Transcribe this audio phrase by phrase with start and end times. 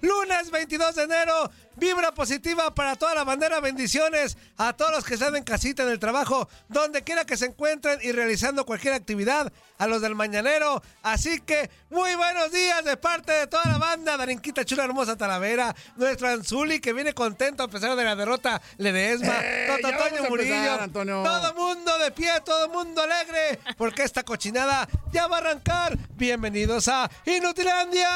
[0.00, 1.50] Lunes 22 de enero.
[1.78, 3.60] Vibra positiva para toda la bandera.
[3.60, 7.44] Bendiciones a todos los que están en casita, en el trabajo, donde quiera que se
[7.46, 9.52] encuentren y realizando cualquier actividad.
[9.78, 10.82] A los del mañanero.
[11.02, 14.16] Así que muy buenos días de parte de toda la banda.
[14.16, 15.74] Darinquita Chula Hermosa Talavera.
[15.96, 19.34] Nuestro Anzuli que viene contento a pesar de la derrota Ledesma.
[19.42, 20.54] Eh, Toto ya Toño vamos a Murillo.
[20.54, 21.22] empezar, Antonio.
[21.22, 25.98] Todo mundo de pie, todo mundo alegre, porque esta cochinada ya va a arrancar.
[26.14, 28.08] Bienvenidos a Inutilandia.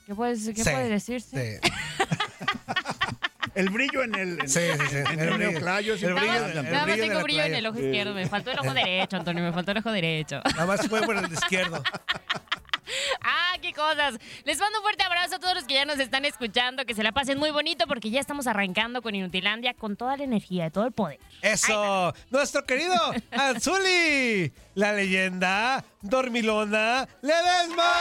[0.07, 1.61] ¿Qué, puedes, qué Sí, puede decirse?
[1.63, 1.71] Sí,
[3.55, 4.41] El brillo en el.
[4.41, 4.85] en- sí, sí.
[4.91, 4.97] sí.
[5.13, 7.15] En el neoclayo, El el Nada brillo, más, de el nada más brillo de tengo
[7.15, 7.59] la brillo en playa.
[7.59, 8.15] el ojo izquierdo.
[8.15, 9.43] Me faltó el ojo derecho, Antonio.
[9.45, 10.41] Me faltó el ojo derecho.
[10.45, 11.83] Nada más fue por el izquierdo.
[13.23, 14.19] ¡Ah, qué cosas!
[14.45, 16.85] Les mando un fuerte abrazo a todos los que ya nos están escuchando.
[16.85, 20.25] Que se la pasen muy bonito porque ya estamos arrancando con Inutilandia con toda la
[20.25, 21.19] energía, todo el poder.
[21.43, 22.95] Eso, nuestro querido
[23.31, 27.93] Anzuli, la leyenda dormilona Ledesma.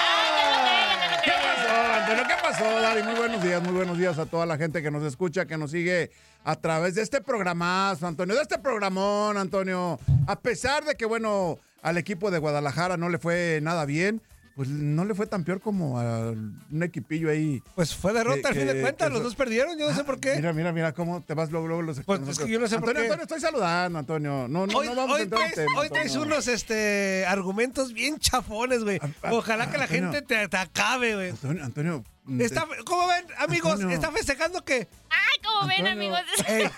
[1.23, 2.23] ¿Qué pasó, Antonio?
[2.27, 3.03] ¿Qué pasó, Dari?
[3.03, 5.71] Muy buenos días, muy buenos días a toda la gente que nos escucha, que nos
[5.71, 6.11] sigue
[6.43, 9.99] a través de este programazo, Antonio, de este programón, Antonio.
[10.27, 14.21] A pesar de que, bueno, al equipo de Guadalajara no le fue nada bien,
[14.55, 17.61] pues no le fue tan peor como a un equipillo ahí.
[17.75, 20.19] Pues fue derrota Que- al fin de cuentas, los dos perdieron, yo no sé por
[20.19, 20.35] qué.
[20.37, 22.79] Mira, mira, mira cómo te vas luego, luego los Pues, es que yo no sé
[22.79, 23.13] por Antonio, qué.
[23.13, 24.47] Antonio, estoy saludando, Antonio.
[24.47, 26.33] No, no, Hoy, no vamos a hoy entrar en traes, tema, hoy traes Antonio.
[26.35, 28.99] unos este, argumentos bien chafones, güey.
[29.21, 30.11] Ah, Ojalá que la Antonio.
[30.13, 31.29] gente te, te acabe, güey.
[31.31, 32.03] Antonio, Antonio.
[32.25, 33.73] Mm, Está, ¿Cómo ven, amigos?
[33.73, 33.95] Antonio.
[33.95, 36.21] ¿Está festejando que ¡Ay, cómo ven, amigos!
[36.47, 36.69] Ey,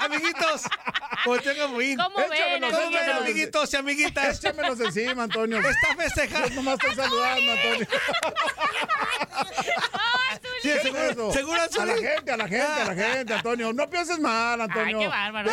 [0.00, 0.62] amiguitos,
[1.24, 4.38] como ¿Cómo ven, ¿Cómo ven, amiguitos y amiguitas?
[4.38, 5.58] Échamelos encima, Antonio.
[5.58, 6.50] Está Yo festejando.
[6.50, 7.86] nomás estoy saludando, Antonio.
[10.62, 11.32] Sí, ¿Qué seguro- es eso?
[11.32, 13.72] seguro, A la gente, a la gente, a la gente, Antonio.
[13.72, 14.98] No pienses mal, Ay, Antonio.
[14.98, 15.50] qué bárbaro.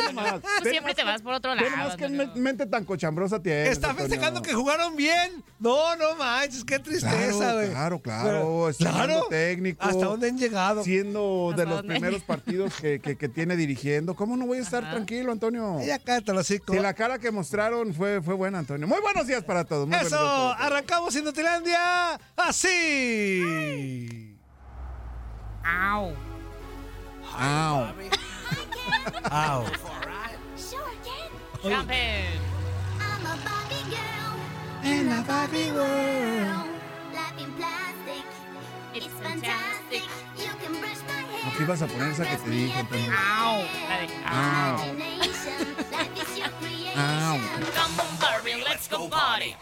[0.64, 1.98] Tú siempre te vas por otro lado.
[2.10, 4.10] men- mente tan cochambrosa tienes, Está Antonio.
[4.10, 5.44] festejando que jugaron bien.
[5.60, 7.70] No, no manches, qué tristeza, Claro, güey.
[7.70, 8.24] claro, claro.
[8.30, 9.84] Pero- estrenando técnico.
[9.84, 10.84] ¿Hasta dónde han llegado?
[10.84, 11.94] Siendo de ¿Hasta los dónde?
[11.94, 14.16] primeros partidos que, que- que tiene dirigiendo.
[14.16, 15.80] ¿Cómo no voy a estar tranquilo, Antonio?
[15.86, 18.88] Ya cállate, los Si la cara que mostraron fue, fue buena, Antonio.
[18.88, 19.88] Muy buenos días para todos.
[19.88, 20.56] muy buenos días Eso, para todos.
[20.60, 24.32] arrancamos Inutilandia así.
[25.65, 26.15] Ow.
[27.36, 27.94] Ow.
[27.94, 28.10] Bobby.
[29.31, 29.65] Ow.
[29.86, 30.38] Alright.
[30.57, 31.31] Sure, kid.
[31.63, 32.39] Jump in.
[33.00, 34.36] I'm a Bobby girl.
[34.83, 36.68] In a Bobby world.
[37.13, 38.25] Life in plastic.
[38.94, 40.04] It's fantastic.
[40.38, 41.54] You can brush my hair.
[41.54, 42.80] Aquí vas a poner esa que te dije.
[42.80, 43.09] Entonces.
[43.09, 43.63] Ow.
[44.25, 44.77] Ow.
[46.95, 47.39] Ow.
[47.74, 49.56] Come on, Barbie, let's go party.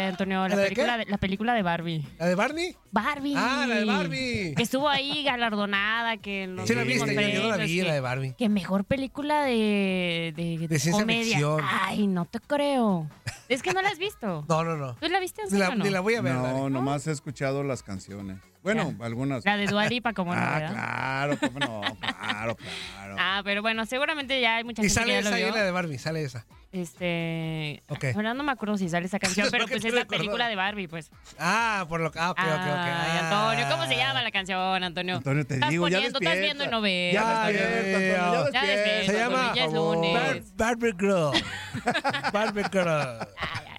[0.00, 0.42] Antonio.
[0.42, 1.04] La ¿La de película qué?
[1.04, 2.06] de, la película de Barbie.
[2.18, 2.76] ¿La de Barney?
[2.90, 3.34] Barbie.
[3.36, 4.54] Ah, la de Barbie.
[4.56, 7.94] Que estuvo ahí galardonada, que los Sí, la viste, yo no la vi, que- la
[7.94, 8.34] de Barbie.
[8.36, 11.22] Que mejor película de, de, comedia.
[11.24, 11.60] ficción.
[11.64, 13.08] Ay, no te creo.
[13.48, 14.44] Es que no la has visto.
[14.48, 14.94] No, no, no.
[14.94, 15.84] ¿Tú la viste en Ni la, serio no?
[15.84, 16.34] ni la voy a ver.
[16.34, 18.38] No, nomás he escuchado las canciones.
[18.62, 19.44] Bueno, algunas.
[19.44, 20.72] La de Dua Lipa, como no, Ah, ¿verdad?
[20.72, 23.16] claro, cómo no, claro, claro.
[23.18, 25.44] Ah, pero bueno, seguramente ya hay mucha Y gente sale que ya lo esa y
[25.44, 25.54] vio.
[25.56, 26.46] la de Barbie, sale esa.
[26.70, 27.82] Este.
[27.88, 28.04] Ok.
[28.14, 30.18] Ahora no me acuerdo si sale esa canción, pero ¿Por qué pues es la recordó?
[30.18, 31.10] película de Barbie, pues.
[31.38, 32.18] Ah, por lo que.
[32.18, 32.56] Ah, ok, ok, ok.
[32.56, 33.18] Ay.
[33.24, 35.16] Antonio, ¿cómo se llama la canción, Antonio?
[35.16, 36.56] Antonio, te estás digo, ya poniendo, estás despierta.
[36.62, 37.12] viendo novelas.
[37.14, 39.12] Ya Ay, despierta, Dios Antonio, Ya ya despierta, despierta.
[39.12, 40.56] Se llama- ya es lunes.
[40.56, 42.32] Bar- Barbie Girl.
[42.32, 43.28] Barbie Girl.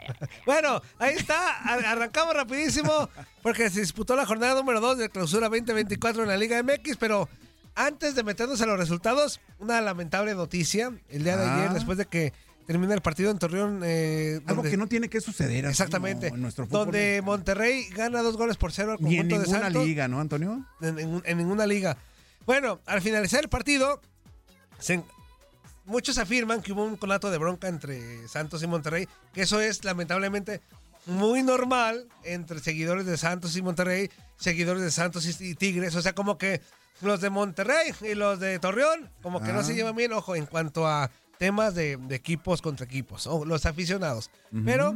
[0.46, 1.60] Bueno, ahí está.
[1.64, 3.10] Ar- Arrancamos rapidísimo
[3.42, 7.30] porque se disputó la jornada número 2 de clausura 2024 en la Liga MX, pero
[7.76, 10.92] antes de meternos a los resultados, una lamentable noticia.
[11.10, 11.56] El día de Ah.
[11.58, 12.34] ayer, después de que
[12.68, 13.82] termina el partido en Torreón.
[13.84, 15.66] eh, Algo donde- que no tiene que suceder.
[15.66, 16.28] Exactamente.
[16.28, 17.26] En nuestro fútbol donde mexicano.
[17.26, 19.86] Monterrey gana dos goles por cero al Ni en conjunto de ninguna Santos.
[19.86, 20.66] liga, ¿no, Antonio?
[20.82, 21.98] en, en- en ninguna liga.
[22.46, 24.02] Bueno, al finalizar el partido,
[24.80, 25.02] se
[25.86, 29.84] muchos afirman que hubo un conato de bronca entre Santos y Monterrey, que eso es
[29.84, 30.62] lamentablemente
[31.06, 36.02] muy normal entre seguidores de Santos y Monterrey, seguidores de Santos y, y Tigres, o
[36.02, 36.62] sea, como que
[37.02, 40.46] los de Monterrey y los de Torreón, como que no se llevan bien, ojo, en
[40.46, 44.30] cuanto a temas de, de equipos contra equipos, o los aficionados.
[44.64, 44.96] Pero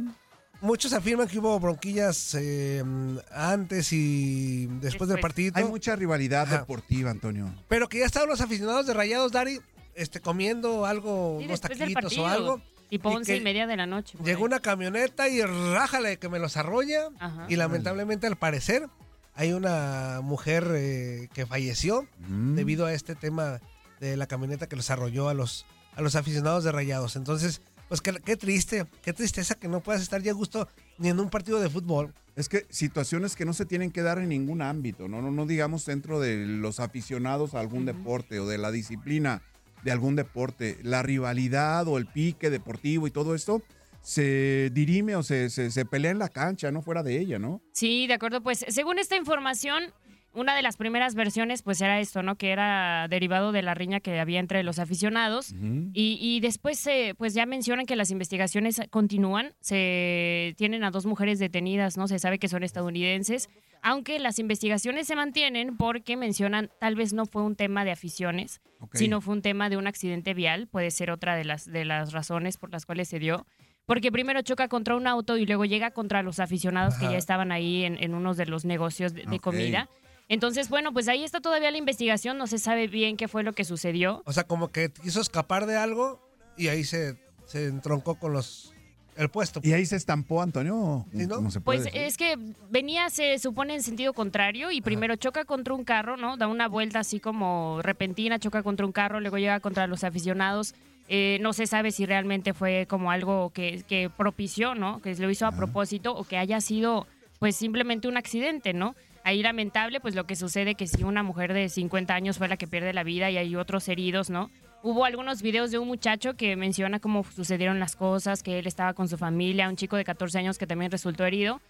[0.60, 2.82] muchos afirman que hubo bronquillas eh,
[3.30, 5.52] antes y después del partido.
[5.56, 6.60] Hay mucha rivalidad Ajá.
[6.60, 7.52] deportiva, Antonio.
[7.68, 9.60] Pero que ya estaban los aficionados de Rayados, Dari,
[9.98, 12.60] este, comiendo algo, Sí, unos taquitos o algo.
[12.88, 14.16] Tipo y once y media de la noche.
[14.24, 14.44] Llegó ahí.
[14.46, 17.08] una camioneta y rájale que me los arrolla.
[17.18, 17.44] Ajá.
[17.48, 18.86] Y lamentablemente, al parecer,
[19.34, 22.54] hay una mujer eh, que falleció Mm.
[22.54, 23.60] debido a este tema
[24.00, 25.66] de la camioneta que los arrolló a los,
[25.96, 27.16] a los aficionados de Rayados.
[27.16, 30.66] Entonces, pues qué, qué triste, qué tristeza que no puedas estar ya a gusto
[30.98, 32.14] ni en un partido de fútbol.
[32.36, 35.44] Es que situaciones que no se tienen que dar en ningún ámbito, no, no, no
[35.44, 39.42] digamos dentro de los aficionados a algún deporte o de la disciplina
[39.84, 40.78] de algún deporte.
[40.82, 43.62] La rivalidad o el pique deportivo y todo esto
[44.02, 47.60] se dirime o se, se, se pelea en la cancha, no fuera de ella, ¿no?
[47.72, 48.42] Sí, de acuerdo.
[48.42, 49.92] Pues según esta información,
[50.34, 52.36] una de las primeras versiones pues era esto, ¿no?
[52.36, 55.52] Que era derivado de la riña que había entre los aficionados.
[55.92, 59.54] Y, y después eh, pues ya mencionan que las investigaciones continúan.
[59.60, 62.08] Se tienen a dos mujeres detenidas, ¿no?
[62.08, 63.48] Se sabe que son estadounidenses.
[63.82, 68.60] Aunque las investigaciones se mantienen porque mencionan tal vez no fue un tema de aficiones,
[68.92, 70.66] sino fue un tema de un accidente vial.
[70.66, 73.46] Puede ser otra de las, de las razones por las cuales se dio.
[73.86, 77.52] Porque primero choca contra un auto y luego llega contra los aficionados que ya estaban
[77.52, 79.42] ahí en, en unos de los negocios de, de Ok.
[79.42, 79.88] comida.
[80.28, 82.36] Entonces, bueno, pues ahí está todavía la investigación.
[82.38, 84.22] No se sabe bien qué fue lo que sucedió.
[84.26, 86.20] O sea, como que quiso escapar de algo
[86.56, 87.16] y ahí se,
[87.46, 88.74] se entroncó con los
[89.16, 89.60] el puesto.
[89.64, 91.04] Y ahí se estampó, Antonio.
[91.10, 91.36] Sí, ¿no?
[91.36, 92.02] ¿Cómo se puede Pues decir?
[92.06, 92.36] es que
[92.70, 96.36] venía, se supone, en sentido contrario y primero choca contra un carro, ¿no?
[96.36, 100.74] Da una vuelta así como repentina, choca contra un carro, luego llega contra los aficionados.
[101.08, 105.00] Eh, no se sabe si realmente fue como algo que, que propició, ¿no?
[105.02, 107.08] Que lo hizo a propósito o que haya sido,
[107.40, 108.94] pues, simplemente un accidente, ¿no?
[109.28, 112.56] Ahí lamentable, pues lo que sucede que si una mujer de 50 años fue la
[112.56, 114.50] que pierde la vida y hay otros heridos, ¿no?
[114.82, 118.94] Hubo algunos videos de un muchacho que menciona cómo sucedieron las cosas, que él estaba
[118.94, 121.60] con su familia, un chico de 14 años que también resultó herido.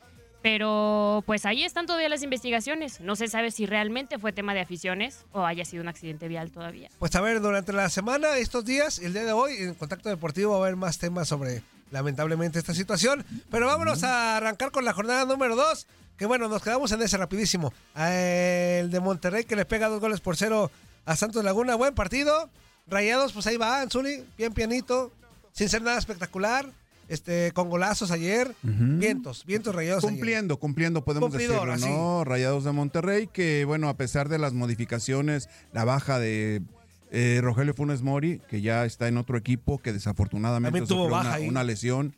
[0.41, 3.01] Pero pues ahí están todavía las investigaciones.
[3.01, 6.53] No se sabe si realmente fue tema de aficiones o haya sido un accidente vial
[6.53, 6.91] todavía.
[7.01, 10.53] Pues a ver, durante la semana, estos días, el día de hoy, en Contacto Deportivo
[10.53, 13.25] va a haber más temas sobre, lamentablemente, esta situación.
[13.51, 15.87] Pero vámonos a arrancar con la jornada número 2.
[16.17, 17.73] Que bueno, nos quedamos en ese rapidísimo.
[17.97, 20.71] El de Monterrey que le pega dos goles por cero
[21.05, 21.77] a Santos Laguna.
[21.77, 22.51] Buen partido.
[22.89, 25.13] Rayados, pues ahí va, Anzuli, bien pianito,
[25.53, 26.71] sin ser nada espectacular.
[27.09, 28.55] Este, con golazos ayer.
[28.63, 30.15] Vientos, vientos rayados ayer.
[30.15, 32.25] Cumpliendo, cumpliendo, podemos Cumplidor, decirlo, ¿no?
[32.25, 36.61] Rayados de Monterrey, que bueno, a pesar de las modificaciones, la baja de
[37.11, 42.15] eh, Rogelio Funes Mori, que ya está en otro equipo, que desafortunadamente tuvo una, lesión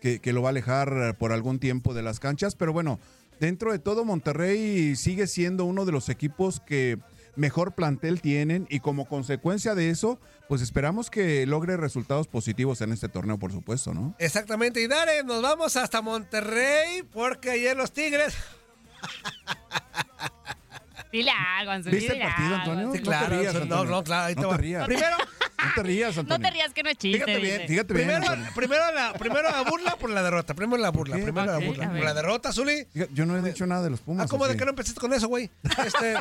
[0.00, 2.98] que, que lo va a alejar por algún tiempo de las canchas, pero bueno,
[3.40, 6.98] dentro de todo Monterrey sigue siendo uno de los equipos que
[7.36, 12.92] mejor plantel tienen y como consecuencia de eso, pues esperamos que logre resultados positivos en
[12.92, 14.14] este torneo, por supuesto, ¿no?
[14.18, 18.34] Exactamente, y Dare, nos vamos hasta Monterrey porque ayer los Tigres.
[21.12, 22.54] Dile algo, Anzuli, ¿Viste el partido.
[22.56, 22.92] Antonio?
[22.92, 23.84] Sí, No claro, te rías, no, Antonio.
[23.92, 24.56] no, claro, ahí te no va.
[24.56, 24.86] te rías.
[24.86, 26.48] Primero, No te rías, No Antonio.
[26.48, 27.18] te rías que no es chiste.
[27.18, 27.68] Fíjate bien, dice.
[27.68, 28.06] fíjate bien.
[28.08, 28.50] primero, Antonio.
[28.54, 30.54] primero, la, primero la burla por la derrota.
[30.54, 31.16] Primero la burla.
[31.16, 31.22] qué?
[31.22, 31.86] Primero la Ok, burla.
[31.90, 32.86] Por la derrota, Zuli.
[33.12, 34.24] Yo no he dicho nada de los Pumas.
[34.24, 35.50] Ah, ¿cómo ¿o de que no empezaste con eso, güey?
[35.84, 36.16] Este,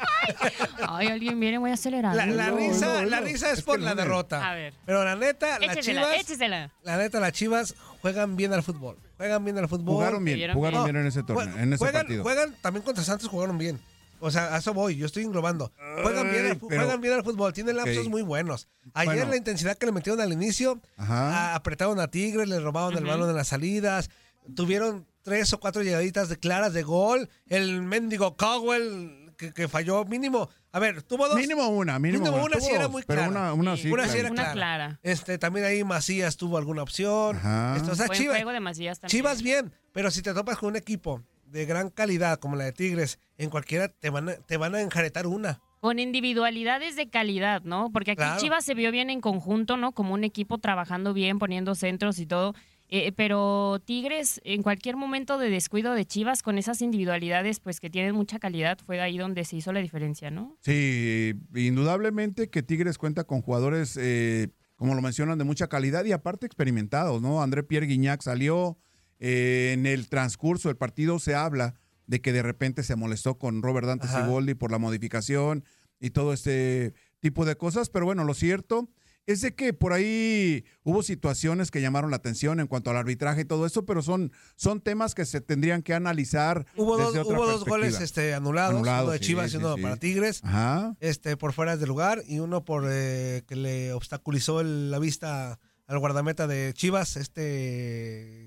[0.88, 2.14] Ay, alguien viene muy acelerado.
[2.16, 3.26] la, la no, risa, no, la no.
[3.26, 4.50] risa es, Es por la no derrota.
[4.50, 4.74] A ver.
[4.84, 6.14] Pero la neta, las chivas.
[6.20, 6.70] échesela.
[6.82, 8.96] La neta, las chivas juegan bien al fútbol.
[9.16, 9.94] Juegan bien al fútbol.
[9.94, 12.22] Jugaron bien, jugaron No, bien en ese torneo, en ese partido.
[12.22, 13.80] juegan, también contra Santos jugaron bien.
[14.20, 15.72] O sea, a eso voy, yo estoy englobando.
[16.02, 18.66] Juegan bien, al, Ay, fu- pero- juegan bien al fútbol, tienen lapsos muy buenos.
[18.94, 19.30] Ayer Bueno.
[19.30, 21.54] la intensidad que le metieron al inicio, Ajá.
[21.54, 24.10] apretaron a Tigres, le robaron el balón en las salidas,
[24.54, 30.04] tuvieron tres o cuatro llegaditas de claras de gol, el mendigo Cowell que, que falló
[30.04, 30.48] mínimo.
[30.72, 31.36] A ver, tuvo dos.
[31.36, 33.30] Mínimo una, mínimo, Mínimo una sí era muy pero clara.
[33.30, 33.90] una, una sí.
[33.90, 34.52] Una sí era Una clara.
[34.54, 35.00] clara.
[35.02, 37.36] Este, también ahí Macías tuvo alguna opción.
[37.36, 37.76] Ajá.
[37.76, 39.10] Esto, o sea, Buen Chivas, juego de Macías también.
[39.10, 42.72] Chivas bien, pero si te topas con un equipo de gran calidad como la de
[42.72, 45.60] Tigres, en cualquiera te van a, te van a enjaretar una.
[45.80, 47.90] Con individualidades de calidad, ¿no?
[47.92, 48.40] Porque aquí Claro.
[48.40, 49.92] Chivas se vio bien en conjunto, ¿no?
[49.92, 52.54] Como un equipo trabajando bien, poniendo centros y todo.
[52.88, 57.90] Eh, pero Tigres, en cualquier momento de descuido de Chivas, con esas individualidades, pues que
[57.90, 60.56] tienen mucha calidad, fue ahí donde se hizo la diferencia, ¿no?
[60.60, 66.12] Sí, indudablemente que Tigres cuenta con jugadores, eh, como lo mencionan, de mucha calidad y
[66.12, 67.42] aparte experimentados, ¿no?
[67.42, 68.78] André Pierre Guignac salió
[69.18, 71.74] eh, en el transcurso del partido, se habla
[72.06, 74.06] de que de repente se molestó con Robert Dante.
[74.08, 75.64] Siboldi por la modificación
[75.98, 78.88] y todo este tipo de cosas, pero bueno, lo cierto
[79.24, 83.40] es de que por ahí hubo situaciones que llamaron la atención en cuanto al arbitraje
[83.40, 87.36] y todo eso, pero son, son temas que se tendrían que analizar Hubo dos, otra
[87.36, 89.82] hubo dos goles este, anulados, Anulados, uno de Chivas sí, y uno sí.
[89.82, 90.94] para Tigres, Ajá.
[91.00, 95.58] este, por fuera de lugar, y uno por eh, que le obstaculizó el- la vista
[95.88, 98.45] al guardameta de Chivas, este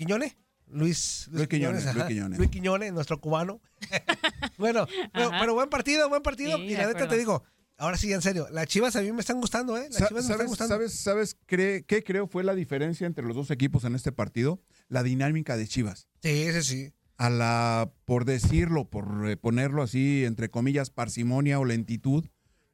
[0.00, 0.36] Quiñone.
[0.72, 1.92] Luis, Luis Quiñones, ajá.
[1.94, 2.38] Luis Quiñones.
[2.38, 3.60] Luis Quiñones, nuestro cubano.
[4.58, 6.56] bueno, pero, buen partido, buen partido.
[6.56, 7.42] Sí, y la neta te digo,
[7.76, 9.88] ahora sí, en serio, las chivas a mí me están gustando, ¿eh?
[9.90, 10.74] Las Sa- chivas me están ¿Sabes, gustando.
[10.74, 14.62] sabes, sabes cree- qué creo fue la diferencia entre los dos equipos en este partido?
[14.88, 16.08] La dinámica de Chivas.
[16.22, 16.92] Sí, sí, sí.
[17.16, 22.24] A la, por decirlo, por eh, ponerlo así, entre comillas, parsimonia o lentitud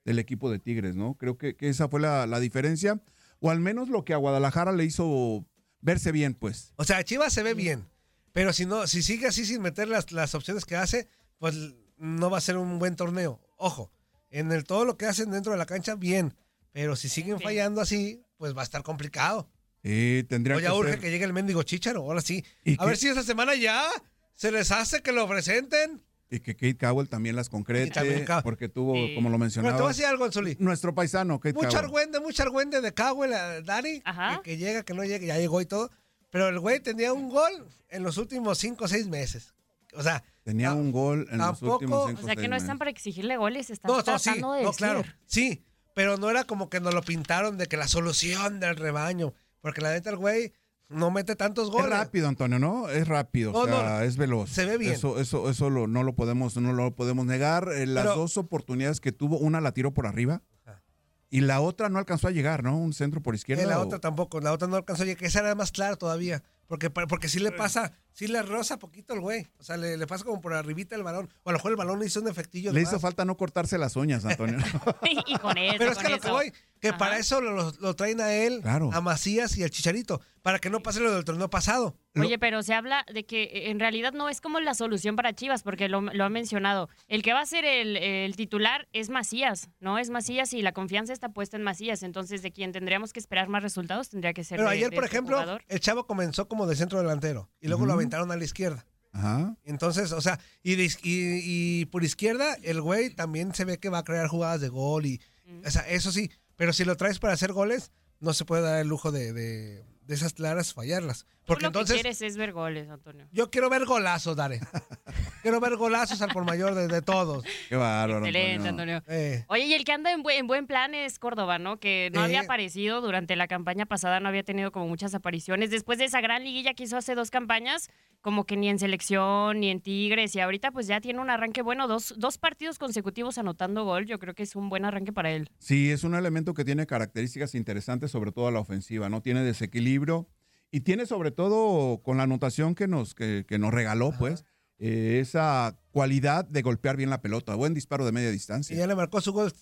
[0.05, 1.15] del equipo de Tigres, ¿no?
[1.15, 3.03] Creo que, que esa fue la, la diferencia,
[3.41, 5.45] o al menos lo que a Guadalajara le hizo
[5.81, 6.73] verse bien, pues.
[6.77, 7.89] O sea, Chivas se ve bien,
[8.33, 11.55] pero si no, si sigue así sin meter las, las opciones que hace, pues
[11.97, 13.41] no va a ser un buen torneo.
[13.57, 13.91] Ojo,
[14.31, 16.35] en el todo lo que hacen dentro de la cancha, bien.
[16.73, 17.45] Pero si siguen Sí.
[17.45, 19.49] fallando así, pues va a estar complicado.
[19.83, 22.45] Eh, tendría O ya que urge ser- que llegue el mendigo Chicharo, ahora sí.
[22.65, 22.87] ¿Y A qué?
[22.87, 23.89] ver si esta semana ya
[24.35, 26.03] se les hace que lo presenten.
[26.31, 29.15] Y que Kate Cowell también las concrete, también porque tuvo, Sí.
[29.15, 30.57] como lo Pero te voy a mencionaba, decir algo, Anzuli.
[30.59, 31.85] nuestro paisano, Kate Mucho Cowell.
[31.85, 34.41] argüende, mucho argüende de Cowell, a Dani, Ajá.
[34.43, 35.91] que, que llega, que no llega, ya llegó y todo.
[36.31, 39.55] Pero el güey tenía un gol en los últimos cinco o seis meses.
[39.95, 42.55] O sea, Tenía un gol en los tampoco- últimos O cinco O sea que no
[42.57, 42.79] están meses.
[42.79, 44.79] para exigirle goles, están No, no, sí, tratando de no, decir.
[44.79, 45.65] claro, sí,
[45.95, 49.81] pero no era como que nos lo pintaron de que la solución del rebaño, porque
[49.81, 50.53] la neta el güey
[50.89, 51.91] no mete tantos Es goles.
[51.91, 52.89] rápido, Antonio, ¿no?
[52.89, 54.51] Es rápido, No, o sea, no, es veloz.
[54.51, 54.93] se ve bien.
[54.93, 57.69] Eso, eso, eso lo- no lo podemos, no lo podemos negar.
[57.75, 60.83] Eh, las Pero- dos oportunidades que tuvo, una la tiró por arriba Ajá.
[61.29, 62.77] y la otra no alcanzó a llegar, ¿no?
[62.79, 63.63] Un centro por izquierda.
[63.65, 65.97] Y la o- otra tampoco, la otra no alcanzó, oye, que esa era más clara
[65.97, 69.97] todavía, porque porque sí le pasa, sí le roza poquito el güey, o sea, le,
[69.97, 72.21] le pasa como por arribita el balón, o a lo mejor el balón le hizo
[72.21, 73.03] un efectillo Le hizo más.
[73.03, 74.59] falta no cortarse las uñas, Antonio.
[75.27, 76.99] y con eso, Pero es que lo que voy, que Ajá.
[76.99, 78.91] para eso lo, lo traen a él, Claro.
[78.93, 81.97] a Macías y al Chicharito, para que no pase lo del torneo pasado.
[82.15, 85.35] Oye, pero se habla de que eh, en realidad no es como la solución para
[85.35, 86.89] Chivas, porque lo, lo ha mencionado.
[87.09, 89.99] El que va a ser el, el titular es Macías, ¿no?
[89.99, 92.03] Es Macías y la confianza está puesta en Macías.
[92.03, 94.97] Entonces, de quien tendríamos que esperar más resultados tendría que ser Pero de- ayer, de
[94.97, 95.63] por este ejemplo, jugador.
[95.69, 98.87] el chavo comenzó como de centro delantero y luego lo aventaron a la izquierda.
[99.13, 99.57] Ajá.
[99.65, 103.99] Entonces, o sea, y, de y por izquierda, el güey también se ve que va
[103.99, 105.21] a crear jugadas de gol y,
[105.67, 108.81] o sea, eso sí, pero si lo traes para hacer goles, no se puede dar
[108.81, 111.27] el lujo de, de- de esas claras fallarlas.
[111.47, 113.27] Porque Tú lo entonces, que quieres es ver goles, Antonio.
[113.33, 114.61] yo quiero ver golazos, Dare.
[115.43, 117.45] quiero ver golazos al por mayor de, de todos.
[117.69, 118.27] Qué bárbaro.
[118.27, 118.97] Excelente, Antonio.
[118.97, 119.17] Antonio.
[119.17, 121.79] Eh, Oye, y el que anda en buen, en buen plan es Córdoba, ¿no?
[121.79, 122.25] Que no Eh.
[122.25, 125.71] había aparecido durante la campaña pasada, no había tenido como muchas apariciones.
[125.71, 127.89] Después de esa gran liguilla que hizo hace dos campañas,
[128.23, 131.63] como que ni en selección, ni en Tigres, y ahorita pues ya tiene un arranque
[131.63, 135.31] bueno, dos, dos partidos consecutivos anotando gol, yo creo que es un buen arranque para
[135.31, 135.49] él.
[135.61, 139.23] Sí, es un elemento que tiene características interesantes, sobre todo a la ofensiva, ¿no?
[139.23, 140.29] Tiene desequilibrio
[140.77, 144.45] y tiene sobre todo con la anotación que nos, que, que nos regaló, pues,
[144.79, 147.55] eh, esa cualidad de golpear bien la pelota.
[147.55, 148.77] Buen disparo de media y distancia.
[148.77, 149.53] ya le marcó su gol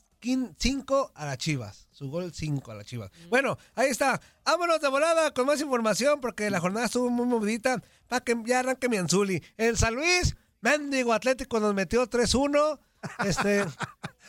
[0.58, 1.88] 5 a las Chivas.
[1.92, 3.10] Su gol 5 a las Chivas.
[3.28, 4.20] Bueno, ahí está.
[4.44, 7.82] Vámonos de volada con más información porque la jornada estuvo muy movidita.
[8.08, 9.42] Para que ya arranque mi Anzuli.
[9.56, 12.78] En San Luis, Mendigo Atlético nos metió 3-1.
[13.26, 13.64] Este,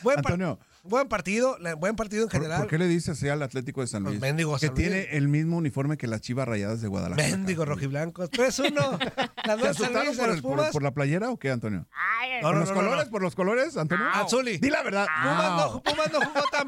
[0.02, 2.60] buen, par- Antonio, buen partido, buen partido en ¿por, general.
[2.60, 4.20] por qué le dices así al Atlético de San Pues Luis?
[4.22, 4.88] mendigo que San Luis.
[4.88, 7.28] tiene el mismo uniforme que las Chivas Rayadas de Guadalajara.
[7.28, 7.74] Mendigo Antonio.
[7.74, 8.30] rojiblancos.
[8.30, 8.72] 3-1.
[9.46, 11.86] Las ¿Te dos San Luis por, los el- por- la playera o qué, Antonio?
[12.20, 13.04] Ay, ¿Por no, los no, colores?
[13.06, 13.10] no.
[13.10, 14.06] ¿Por los colores, Antonio?
[14.12, 14.58] Anzuli.
[14.58, 15.06] Di la verdad.
[15.22, 16.66] Pumas no, Pumas no jugó tan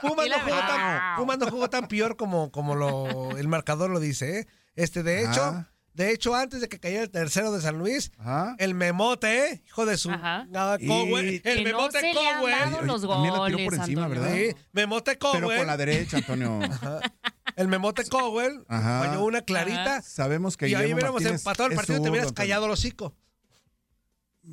[0.00, 1.16] Pumas no jugó tan.
[1.16, 4.46] Pumas no jugó tan peor como, como lo, el marcador lo dice, ¿eh?
[4.74, 5.66] Este, de hecho.
[5.94, 8.54] De hecho, antes de que cayera el tercero de San Luis, Ajá.
[8.58, 9.62] el memote.
[9.66, 10.46] Hijo de su Ajá.
[10.50, 12.54] nada, Y- Cowell, el que no memote se le han Cowell.
[12.58, 14.22] dado Oye, los también la tiró goles, por encima, Antonio.
[14.22, 14.36] ¿verdad?
[14.36, 15.58] Sí, memote Pero Cowell.
[15.58, 16.60] con la derecha, Antonio.
[17.56, 19.04] El memote Cowell Ajá.
[19.04, 20.00] falló una clarita.
[20.00, 23.14] Sabemos que Y ahí hubiéramos Martínez empatado el partido y te hubieras callado el hocico.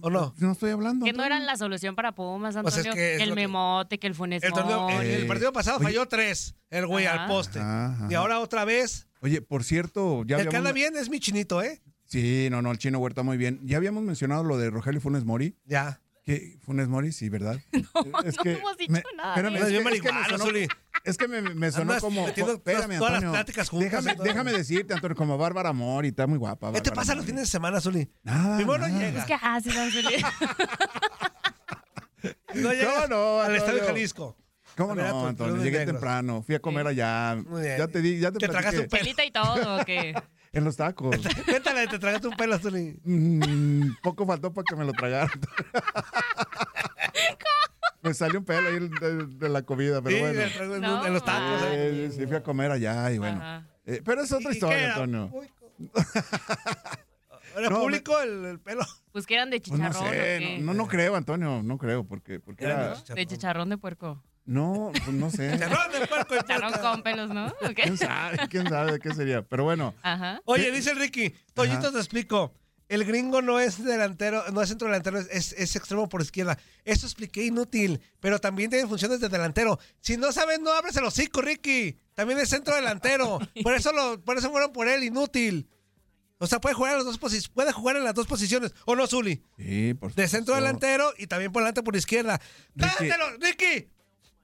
[0.01, 0.35] ¿O no?
[0.37, 1.03] No estoy hablando.
[1.05, 2.93] Que no eran la solución para Pumas, Pues es Antonio.
[2.93, 5.85] que es el que- memote, que el Funes El, torneo- partido pasado Oye.
[5.85, 7.23] falló tres, el güey Ajá.
[7.23, 7.59] al poste.
[7.59, 8.07] Ajá, ajá.
[8.09, 9.07] Y ahora otra vez.
[9.21, 11.81] Oye, por cierto, ya el que habíamos- anda bien es mi chinito, ¿eh?
[12.05, 13.59] Sí, no, no, el chino Huerta muy bien.
[13.63, 15.55] Ya habíamos mencionado lo de Rogelio Funes Mori.
[15.65, 16.01] Ya.
[16.25, 16.57] ¿Qué?
[16.61, 17.59] Funes Mori, sí, ¿verdad?
[17.71, 17.81] no
[18.45, 20.67] hemos dicho nada espérame, es, que, es que me sonó,
[21.03, 22.25] es que me, me sonó Andas como.
[22.25, 23.31] metiendo espérame, todas las Antonio.
[23.31, 26.71] pláticas juntas, déjame, déjame decirte, Antonio, como Bárbara Mori, está muy guapa.
[26.71, 27.31] ¿Qué te Bárbara pasa los Mori.
[27.31, 28.09] fines de semana, Zuli?
[28.23, 29.19] Nada, Primero no llega.
[29.21, 30.15] Es que, ah, sí, don Zuli.
[32.55, 33.85] No llegas no, al Estadio?
[33.85, 34.35] Jalisco.
[34.79, 35.57] ¿Cómo no, Antonio?
[35.57, 35.93] Llegué negros.
[35.95, 37.35] temprano, fui a comer allá.
[37.45, 37.77] Muy bien.
[37.77, 39.03] Ya te di, ya te, Te tragaste un pelo.
[39.03, 40.15] Pelita y todo, ¿o qué?
[40.51, 41.15] En los tacos.
[41.45, 42.99] Cuéntale, te tragaste un pelo, Zuli.
[43.03, 45.29] Mm, poco faltó para que me lo tragaran.
[48.01, 50.21] me salió un pelo ahí de, de la comida, pero Sí,
[50.67, 50.79] bueno.
[50.79, 51.61] No, en los tacos.
[51.67, 52.09] ¿eh?
[52.15, 53.63] Sí, fui a comer allá y bueno.
[53.85, 54.89] Eh, pero es otra ¿Y qué historia?
[54.95, 55.31] Antonio.
[57.55, 58.81] ¿Era No, público el, el pelo?
[59.11, 60.07] Pues que eran de Pues no chicharrón.
[60.07, 60.57] ¿o sé, qué?
[60.61, 62.95] no, no, no creo, Antonio, no creo, porque, porque Era era...
[62.95, 64.23] de De chicharrón de puerco.
[64.49, 65.51] No, pues no sé.
[65.51, 67.53] Chicharrón de puerco y con pelos, ¿no?
[67.75, 68.39] ¿Quién sabe?
[68.49, 69.43] ¿Quién sabe de qué sería?
[69.43, 70.41] Pero bueno, Ajá.
[70.45, 71.91] Oye, dice el Ricky, Toñito Ajá.
[71.91, 72.51] te explico.
[72.87, 76.57] El gringo no es delantero, no es centro delantero, es, es extremo por izquierda.
[76.83, 79.77] Eso expliqué inútil, pero también tiene funciones de delantero.
[79.99, 81.99] Si no sabes, no abres el hocico, Ricky.
[82.15, 83.37] También es centro delantero.
[83.63, 85.69] Por eso lo, por eso fueron por él, inútil.
[86.39, 88.73] O sea, puede jugar en las dos posiciones, puede jugar en las dos posiciones.
[88.85, 89.43] ¿O no, Zuli?
[89.57, 92.41] sí, por De centro delantero y también por delante por izquierda.
[92.73, 93.07] Ricky.
[93.09, 93.89] ¡Dátelo, Ricky!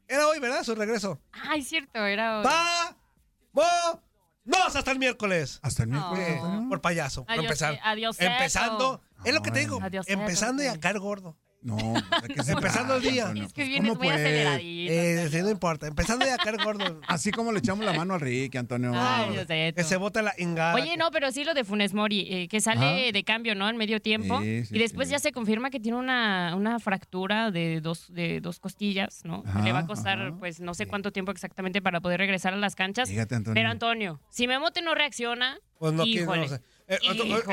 [0.07, 0.63] Era hoy, ¿verdad?
[0.63, 1.19] Su regreso.
[1.31, 2.41] Ay, cierto, era.
[2.41, 2.95] ¡Va!
[3.53, 3.63] ¡Mo!
[4.43, 4.57] ¡No!
[4.63, 5.59] Hasta el miércoles.
[5.63, 6.39] Hasta el miércoles.
[6.69, 7.73] Por payaso, por Adiós, empezar.
[7.75, 11.37] eh, adiós, Empezando, es lo que te digo, Adiós, empezando y a caer gordo.
[11.65, 11.77] No,
[12.21, 13.33] ¿de qué se Empezando el día.
[13.35, 14.19] Es que Pues, vienes ¿cómo muy pues?
[14.21, 14.93] aceleradito.
[14.93, 17.01] Eh, sí, no importa, empezando y a caer gordo.
[17.07, 18.91] Así como le echamos la mano al Ricky, Antonio.
[18.95, 20.75] Ay, Que se bota la ingada.
[20.75, 23.11] Oye, no, pero sí lo de Funes Mori, eh, que sale Ajá.
[23.11, 23.67] de cambio, ¿no?
[23.67, 24.39] En medio tiempo.
[24.41, 25.13] Sí, sí, y después sí.
[25.13, 29.41] ya se confirma que tiene una, una fractura de dos, de dos costillas, ¿no?
[29.43, 30.35] Que Le va a Ajá, costar, ajá.
[30.37, 33.09] pues, no sé cuánto tiempo exactamente para poder regresar a las canchas.
[33.09, 33.55] Fíjate, Antonio.
[33.55, 36.61] Pero, Antonio, si Memote no reacciona, Pues no quiero, híjole, no sé.
[36.87, 36.99] Eh,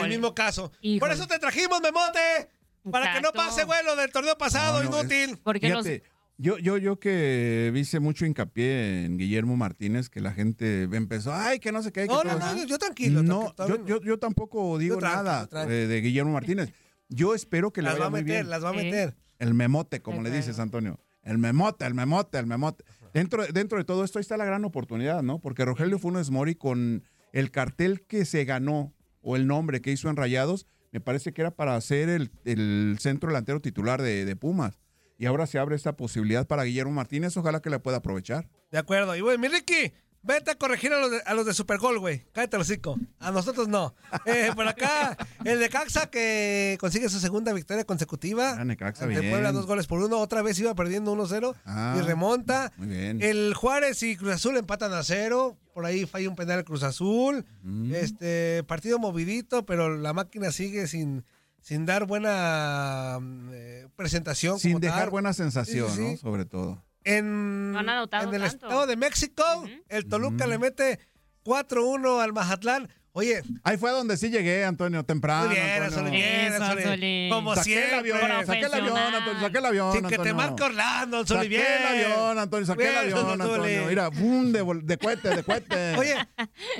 [0.02, 0.70] el mismo caso.
[1.00, 2.50] Por eso te trajimos, Memote.
[2.90, 5.38] Para que no pase, güey, lo del torneo pasado, No, no, inútil.
[5.42, 6.02] Porque los, Fíjate,
[6.38, 11.58] yo, yo, yo que hice mucho hincapié en Guillermo Martínez, que la gente empezó, ay,
[11.60, 12.02] que no sé qué.
[12.02, 12.66] que No, no, todo no, eso".
[12.66, 13.22] yo, tranquilo.
[13.22, 16.72] No, tranquilo, yo, yo, yo tampoco digo nada eh, de Guillermo Martínez.
[17.08, 18.50] Yo espero que le las va vaya a muy meter, bien.
[18.50, 19.14] las va a meter.
[19.38, 20.98] El memote, como le dices, Antonio.
[21.22, 22.84] El memote, el memote, el memote.
[23.12, 25.38] Dentro, dentro de todo esto ahí está la gran oportunidad, ¿no?
[25.38, 30.08] Porque Rogelio Funes Mori con el cartel que se ganó o el nombre que hizo
[30.08, 34.36] en Rayados, me parece que era para ser el, el centro delantero titular de, de
[34.36, 34.78] Pumas.
[35.18, 38.48] Y ahora se abre esta posibilidad para Guillermo Martínez, ojalá que la pueda aprovechar.
[38.70, 39.16] De acuerdo.
[39.16, 39.92] Y bueno, mi Ricky,
[40.24, 42.24] Vete a corregir a los de, a los de Supergol, güey.
[42.32, 42.96] Cállate el hocico.
[43.18, 43.94] A nosotros no.
[44.24, 48.52] Eh, por acá, el de Caxa que consigue su segunda victoria consecutiva.
[48.56, 49.28] Ah, Necaxa, bien.
[49.30, 50.18] Puebla, dos goles por uno.
[50.20, 52.72] Otra vez iba perdiendo 1-0 Ah, y remonta.
[52.76, 53.20] muy bien.
[53.20, 55.56] El Juárez y Cruz Azul empatan a cero.
[55.74, 57.44] Por ahí falla un penal Cruz Azul.
[57.62, 57.92] Mm.
[57.94, 61.24] Este partido movidito, pero la máquina sigue sin,
[61.60, 64.60] sin dar buena mm, eh, presentación.
[64.60, 65.10] Sin como dejar tal.
[65.10, 66.10] buena sensación, Sí, sí, sí.
[66.12, 66.16] ¿no?
[66.18, 66.84] Sobre todo.
[67.04, 68.66] En, No han anotado en el tanto.
[68.66, 69.42] Estado de México,
[69.88, 70.98] el Toluca le mete
[71.44, 72.88] 4-1 al Mazatlán.
[73.14, 75.50] Oye, Ahí fue donde sí llegué, Antonio, temprano.
[75.50, 76.10] bien, Antonio.
[76.10, 77.34] Bien, Eso.
[77.34, 78.12] Como Saqué el siempre.
[78.14, 78.96] avión, saqué el avión.
[78.96, 80.34] Antonio, saqué el avión, Sin que te Antonio.
[80.34, 81.62] marque Orlando, Anzuli, Saqué bien.
[81.78, 83.40] el avión, Antonio, saqué el avión.
[83.42, 83.86] Antonio.
[83.86, 85.94] Mira, boom, de, de cohete, de cohete.
[85.98, 86.14] Oye,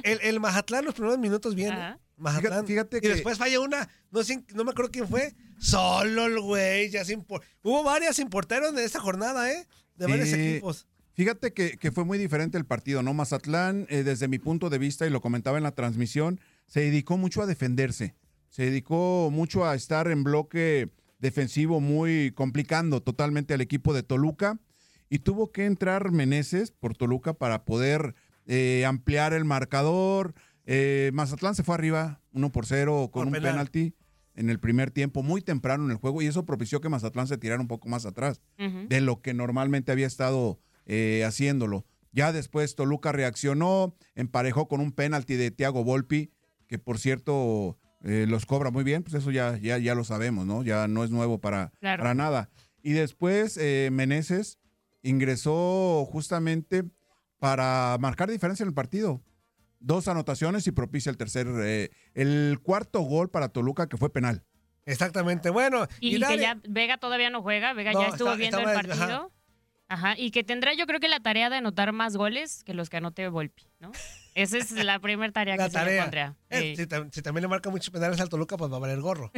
[0.05, 1.73] el, el Mazatlán los primeros minutos bien.
[1.73, 1.99] Ajá.
[2.17, 2.67] Mazatlán.
[2.67, 5.35] Fíjate- fíjate y que- después falla una, no, sé, no me acuerdo quién fue.
[5.59, 9.67] Solo el güey, ya sin por- Hubo varias sin porteros en esta jornada, ¿eh?
[9.97, 10.87] De varios equipos.
[11.15, 13.13] Fíjate que, que fue muy diferente el partido, ¿no?
[13.13, 17.19] Mazatlán, eh, desde mi punto de vista, y lo comentaba en la transmisión, se dedicó
[17.19, 18.15] mucho a defenderse.
[18.49, 24.59] Se dedicó mucho a estar en bloque defensivo, muy complicando totalmente al equipo de Toluca.
[25.11, 28.15] Y tuvo que entrar Meneses por Toluca para poder
[28.47, 30.35] eh, ampliar el marcador.
[30.65, 33.53] Eh, Mazatlán se fue arriba, 1 por 0, con Por un penal.
[33.53, 33.95] penalti
[34.35, 37.37] en el primer tiempo, muy temprano en el juego, y eso propició que Mazatlán se
[37.39, 38.41] tirara un poco más atrás
[38.89, 41.85] de lo que normalmente había estado eh, haciéndolo.
[42.13, 46.31] Ya después Toluca reaccionó, emparejó con un penalti de Thiago Volpi,
[46.67, 50.45] que por cierto eh, los cobra muy bien, pues eso ya, ya, ya lo sabemos,
[50.47, 50.63] ¿no?
[50.63, 52.03] Ya no es nuevo para, Claro.
[52.03, 52.51] para nada.
[52.83, 54.59] Y después eh, Meneses
[55.03, 56.85] ingresó justamente
[57.39, 59.21] para marcar diferencia en el partido.
[59.85, 64.45] Dos anotaciones y propicia el tercer, eh, el cuarto gol para Toluca que fue penal.
[64.87, 65.51] Exactamente.
[65.51, 68.65] Bueno, Y, que ya Vega todavía no juega, Vega No, ya estuvo está- viendo el
[68.75, 69.33] partido.
[69.89, 70.15] Ajá.
[70.17, 72.97] y que tendrá yo creo que la tarea de anotar más goles que los que
[72.97, 73.93] anote Volpi, ¿no?
[74.35, 76.35] Esa es la primera tarea la que se le pondría.
[76.49, 76.77] Eh, Sí.
[76.77, 79.31] si, tam- si también le marca muchos penales al Toluca, pues va a valer gorro.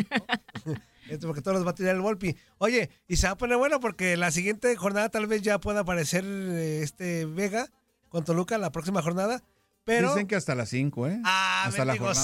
[0.64, 0.74] ¿no?
[1.11, 2.37] Esto porque todos los va a tirar el Volpi.
[2.59, 5.80] Oye, y se va a poner bueno porque la siguiente jornada tal vez ya pueda
[5.80, 7.66] aparecer eh, este Vega
[8.09, 9.42] con Toluca la próxima jornada.
[9.85, 10.09] Pero.
[10.14, 11.20] Dicen que hasta las 5, ¿eh?
[11.25, 12.14] ah, hasta me jornada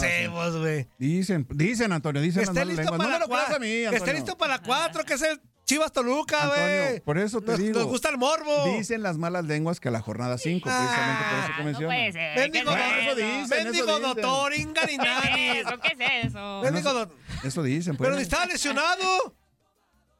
[0.56, 0.88] güey.
[0.98, 2.98] Dicen, dicen, Antonio, dicen Que las esté malas listo lenguas.
[2.98, 3.98] para No me lo la creas a cua- mí, Que Antonio.
[4.04, 6.60] esté listo para la 4, que es el Chivas Toluca, güey.
[6.60, 7.78] Antonio, por eso te nos, digo.
[7.78, 8.64] nos gusta el morbo.
[8.76, 11.58] Dicen las malas lenguas que a la jornada 5, Ah, precisamente por eso Ah, que
[11.58, 11.96] no mencionan.
[11.96, 12.38] puede ser.
[12.38, 13.64] Mendigo, ¿qué es eso dicen.
[13.64, 14.02] Mendigo dicen.
[14.02, 15.48] doctor, ¿Qué es Ingarinani.
[15.58, 15.80] eso?
[15.80, 15.88] ¿Qué
[16.24, 16.60] es eso?
[16.64, 17.12] Mendigo doc-
[17.44, 18.06] Eso dicen, pues.
[18.08, 19.36] Pero ni estaba lesionado.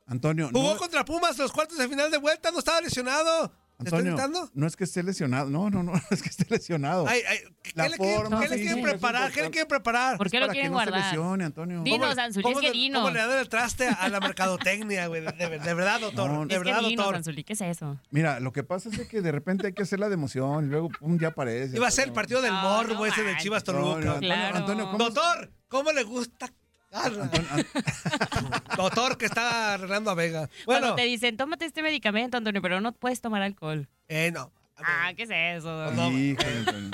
[0.06, 3.52] Antonio, Jugó no, contra Pumas los cuartos de final de vuelta, no estaba lesionado.
[3.80, 4.50] ¿Te estoy Antonio, gritando?
[4.54, 5.50] no es que esté lesionado.
[5.50, 7.06] No, no, no, no es que esté lesionado.
[7.08, 9.32] Ay, ay, ¿qué, La le quieren, forma qué le quieren preparar?
[9.32, 10.16] ¿Qué le quieren preparar?
[10.18, 11.04] ¿Por qué lo Para que quieren no se guardar?
[11.06, 11.82] lesione, Antonio.
[11.82, 13.02] Dinos, ¿Cómo le- Anzuli, cómo es que le- dinos.
[13.02, 15.22] ¿Cómo le dan el traste a la mercadotecnia, güey?
[15.22, 16.30] De, de- de verdad, doctor.
[16.30, 17.14] No, de Es que verdad, dinos, doctor.
[17.16, 17.98] Anzuli, ¿qué es eso?
[18.10, 20.90] Mira, lo que pasa es que de repente hay que hacerla de emoción y luego
[21.00, 21.76] un día aparece.
[21.76, 23.36] Iba a ser el partido del No, morbo no ese de.
[23.38, 23.96] Chivas Toluca.
[23.96, 24.56] Antonio, Claro.
[24.56, 26.52] Antonio, ¿cómo- Doctor, ¿cómo le gusta?
[28.76, 30.48] Doctor que está arreglando a Vega.
[30.64, 33.88] Cuando Bueno, te dicen, tómate este medicamento, Antonio, pero no puedes tomar alcohol.
[34.08, 34.52] eh, no.
[34.82, 35.90] Ah, ¿qué es eso?
[35.92, 36.10] No.
[36.10, 36.90] Híjole, Antonio.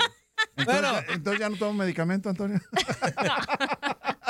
[0.57, 0.99] Entonces, Bueno.
[1.09, 2.59] entonces ya no tomo medicamento, Antonio.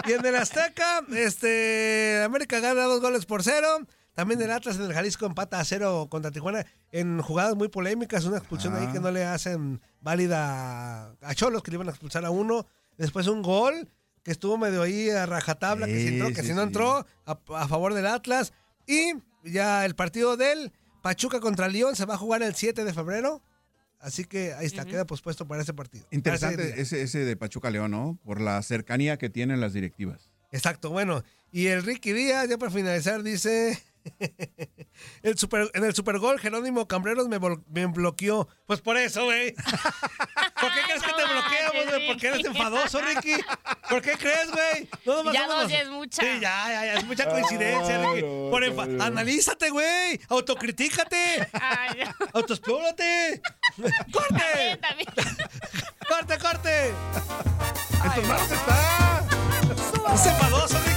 [0.06, 3.68] Y en el Azteca, este, América gana dos goles por cero.
[4.14, 8.24] También el Atlas en el Jalisco empata a cero contra Tijuana en jugadas muy polémicas.
[8.26, 8.94] Una expulsión ahí Ah.
[8.94, 12.68] que no le hacen válida a Cholos, que le iban a expulsar a uno.
[12.98, 13.90] Después un gol
[14.28, 16.68] que estuvo medio ahí a rajatabla, que si entró, que sí, si no sí.
[16.68, 18.52] entró, a, a favor del Atlas.
[18.86, 19.14] Y
[19.46, 23.42] ya el partido del Pachuca contra León se va a jugar el 7 de febrero.
[24.02, 26.06] Así que ahí está, queda pospuesto para ese partido.
[26.08, 26.76] Ese Interesante día.
[26.76, 28.20] ese, ese de Pachuca León, ¿no?
[28.26, 30.30] Por la cercanía que tienen las directivas.
[30.52, 31.24] Exacto, bueno.
[31.50, 33.82] Y el Ricky Díaz, ya para finalizar, dice.
[35.24, 38.48] el super, en el Supergol, Jerónimo Cambreros me, me bloqueó.
[38.66, 39.54] Pues por eso, güey.
[39.54, 42.08] ¿Por qué Ay, crees que te bloqueamos, güey?
[42.08, 43.34] ¿Por qué eres enfadoso, Ricky?
[43.90, 44.90] ¿Por qué crees, güey?
[45.06, 46.22] No, nomás Ya somos dos ya es mucha.
[46.22, 48.28] Sí, ya, ya, ya, es mucha coincidencia, Ay, Ricky.
[48.28, 49.04] no, Por enfa- no, no.
[49.04, 50.20] Analízate, güey.
[50.30, 51.48] Autocritícate.
[51.54, 52.28] Ay, no.
[52.34, 53.42] Autoexplórate.
[54.12, 54.78] ¡Corte!
[54.82, 55.08] También.
[56.08, 56.88] ¡Corte, corte!
[58.04, 59.24] ¡En tus manos está!
[60.14, 60.97] ¡Es enfadoso, Ricky!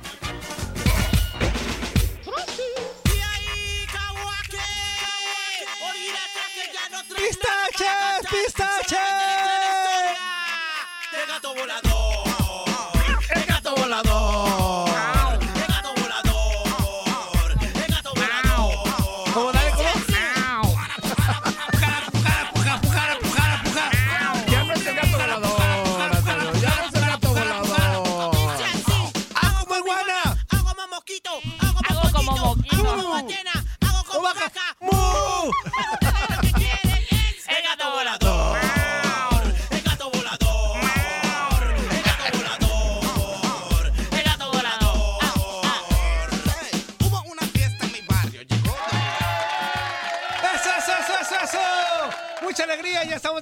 [8.31, 8.97] Volador.
[11.11, 12.10] El gato volador.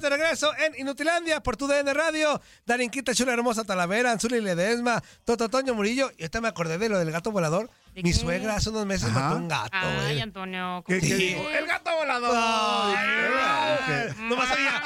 [0.10, 2.42] Regreso en Inutilandia por tu DN Radio.
[2.66, 6.12] Darinquita Chula Hermosa Talavera, Anzuli Ledesma, Toto Toño Murillo.
[6.18, 7.70] Y ahorita me acordé de lo del gato volador.
[7.94, 8.20] ¿De Mi qué?
[8.20, 9.20] suegra hace unos meses Ajá.
[9.22, 10.22] mató un gato, Ay, güey.
[10.22, 10.84] Antonio.
[10.88, 11.50] ¿Qué, ¿cómo qué dijo?
[11.50, 12.32] ¡El gato volador!
[12.36, 14.14] Ay, ¿Qué?
[14.24, 14.84] Nomás oía,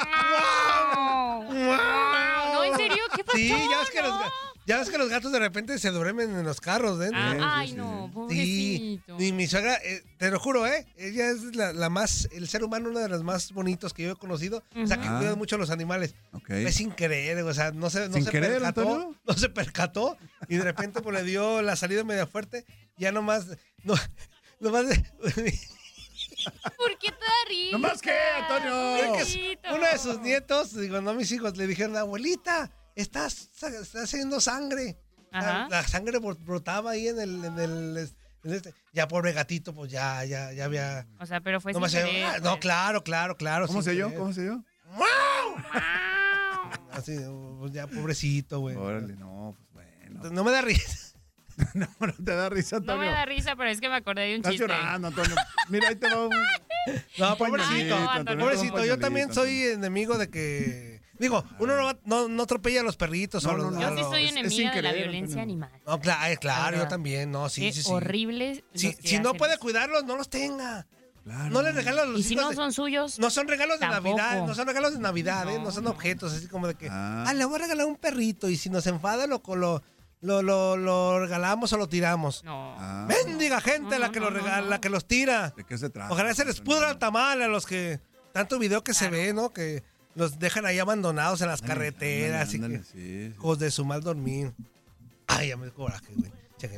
[1.52, 2.54] Wow.
[2.54, 3.36] No, en serio, ¿qué pasó?
[3.38, 4.20] Sí, ya ves, que los, No.
[4.20, 4.32] ga-
[4.66, 7.10] ya ves que los gatos de repente se duermen en los carros, ¿eh?
[7.14, 9.16] Ah, Sí, ay, sí, no, Sí, pobrecito.
[9.22, 10.86] y mi suegra, eh, te lo juro, ¿eh?
[10.96, 14.12] Ella es la, la más, el ser humano, uno de los más bonitos que yo
[14.12, 14.62] he conocido.
[14.76, 15.18] O sea, que Ujú.
[15.18, 16.14] cuida mucho a los animales.
[16.32, 16.50] Ok.
[16.50, 18.80] Es sin querer, o sea, no se, no ¿Sin se querer, percató.
[18.82, 19.20] Antonio?
[19.26, 22.64] No se percató y de repente pues le dio la salida media fuerte.
[22.96, 23.46] Ya nomás,
[23.84, 23.94] no,
[24.60, 25.04] nomás de-
[26.76, 27.72] ¿Por qué te da risa?
[27.72, 28.96] ¿Nomás qué, Antonio?
[28.96, 29.74] Es que Pobrecito.
[29.76, 34.98] uno de sus nietos, digo, no mis hijos, le dijeron, abuelita, estás, estás haciendo sangre.
[35.32, 35.68] Ajá.
[35.68, 38.10] La, la sangre bro- brotaba ahí en el, en el,
[38.44, 41.06] en este- ya pobre gatito, pues ya, ya, ya había.
[41.18, 42.60] O sea, pero fue no, sin querer, ah, no, pues.
[42.60, 43.66] claro, claro, claro.
[43.66, 44.14] ¿Cómo sé yo?
[44.14, 44.62] ¿Cómo sé yo?
[46.92, 47.18] Así,
[47.58, 48.76] pues ya pobrecito, güey.
[48.76, 50.30] Órale, no, pues bueno.
[50.30, 51.00] No me da risa.
[51.74, 53.02] No, no te da risa, No Antonio.
[53.02, 54.66] me da risa, pero es que me acordé de un Estás chiste.
[54.66, 55.36] llorando, Antonio.
[55.68, 56.30] Mira, ahí te va un...
[57.16, 57.96] No, Ay, pobrecito.
[58.00, 58.44] no, Antonio.
[58.44, 60.93] pobrecito, yo también soy enemigo de que.
[61.18, 63.90] Digo, uno no, va- no, no atropella a los perritos No, o los- no, Yo
[63.90, 65.70] no, sí los- soy enemiga de la violencia animal.
[65.86, 67.90] No, claro, claro, yo también, no, sí, Qué sí, sí.
[67.92, 68.64] horribles.
[68.74, 69.60] Si, los no puede eso.
[69.60, 70.86] cuidarlos, no los tenga.
[71.22, 71.48] Claro.
[71.50, 73.80] No le regala a los Y si hijos no de- son suyos, No son regalos
[73.80, 74.18] de Tampoco.
[74.18, 75.56] Navidad, no son regalos de Navidad, ¿eh?
[75.58, 75.90] No, no son no.
[75.90, 77.24] objetos, así como de que, Ah.
[77.26, 79.82] ah, le voy a regalar un perrito y si nos enfada lo, lo,
[80.20, 82.44] lo, lo, lo regalamos o lo tiramos.
[82.44, 82.74] no.
[82.78, 84.68] Ah, Mendiga gente No, la no, que no, lo no, regala, no.
[84.68, 85.54] la que los tira.
[85.56, 86.12] ¿De qué se trata?
[86.12, 88.00] Ojalá se les pudra el tamal a los que
[88.34, 89.16] tanto video que se Claro.
[89.24, 89.50] ve, ¿no?
[89.52, 89.82] Que
[90.14, 93.32] los dejan ahí abandonados en las Ándale, carreteras y ándale, que sí, sí.
[93.36, 94.52] hijos de su mal dormir.
[95.26, 96.30] Ay, ya me dio coraje, güey.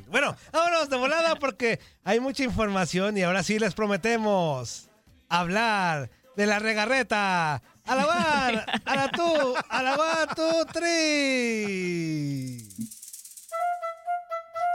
[0.08, 4.88] Bueno, vámonos de volada porque hay mucha información y ahora sí les prometemos
[5.28, 7.62] hablar de la regarreta.
[7.84, 12.68] Alabar, a la tú, alabar tú, tri.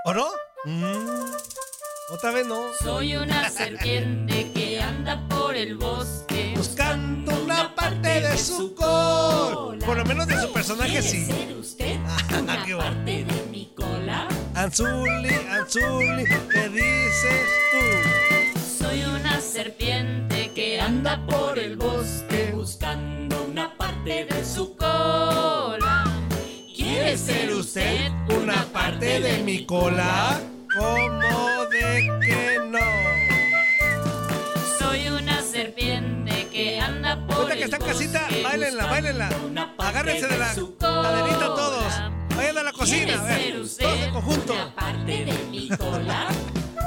[0.06, 0.28] ¿O no?
[0.63, 1.32] Mm,
[2.12, 2.67] Otra vez no.
[2.82, 4.61] Soy una serpiente que
[5.01, 6.53] anda por el bosque.
[6.55, 9.79] Buscando una parte de su col.
[9.79, 11.27] Por lo menos de su personaje sí.
[12.47, 13.03] Ah, qué bueno.
[13.05, 14.27] de mi cola?
[14.55, 18.83] Anzuli, Anzuli, ¿qué dices tú?
[18.83, 26.03] Soy una serpiente que anda por el bosque buscando una parte de su cola.
[26.75, 30.39] ¿Quiere ser usted una parte de mi cola?
[30.77, 32.50] ¿Cómo de que
[37.30, 39.30] Ahorita que está en casita, bailenla, bailenla.
[39.78, 41.45] Agárrense de la cola.
[41.56, 41.93] todos.
[42.36, 44.54] Vayan a la cocina, a ver, ¿Quiere ser usted todos en conjunto.
[44.54, 46.28] una parte de mi cola?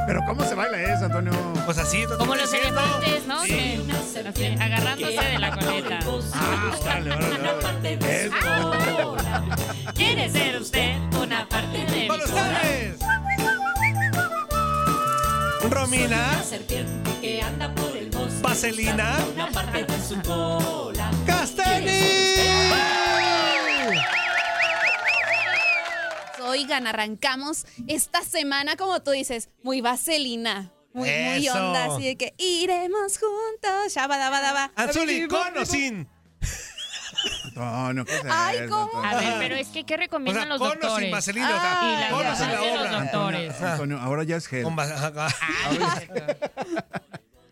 [0.07, 1.33] Pero ¿cómo se baila eso, Antonio?
[1.65, 2.81] Pues así, Como los diciendo.
[2.81, 3.43] elefantes, ¿no?
[3.45, 3.81] Sí.
[4.27, 5.99] Así, agarrándose de la coleta.
[6.35, 7.51] Ah, órale, órale,
[9.05, 9.49] órale.
[9.95, 12.25] ¿Quiere ser usted una parte de mi ¡Con cola?
[12.35, 12.97] ustedes!
[15.71, 21.11] Romina, serpiente que anda por el bosque Vaselina, una parte de su cola.
[21.27, 22.35] Castelli.
[26.47, 30.71] Oigan, arrancamos esta semana, como tú dices, muy vaselina.
[30.93, 33.93] Muy, muy onda, así de que iremos juntos.
[33.93, 34.71] Shabadabadaba.
[34.77, 36.09] Anzuli, ¿con o sin?
[37.57, 39.03] Antonio, ¿qué es Ay, eso, ¿cómo?
[39.05, 41.11] A ver, pero es que ¿qué O recomiendan sea, los con o sin doctores?
[41.11, 43.61] vaselina, o Ah, sea, y la con o sin la de los doctores.
[43.63, 44.67] Antonio, ahora ya es gel.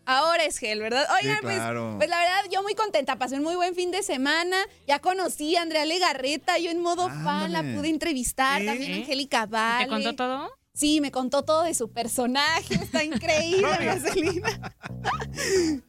[0.04, 1.06] Ahora es gel, ¿verdad?
[1.20, 1.84] Oigan, Sí, claro.
[1.90, 3.16] pues, pues la verdad, yo muy contenta.
[3.16, 4.56] Pasé un muy buen fin de semana.
[4.86, 6.58] Ya conocí a Andrea Legarreta.
[6.58, 8.60] Yo en modo fan la pude entrevistar.
[8.60, 8.66] ¿Sí?
[8.66, 9.84] También a Angélica Vale.
[9.84, 10.50] ¿Te contó todo?
[10.74, 12.74] Sí, me contó todo de su personaje.
[12.74, 14.72] Está increíble, Vaselina.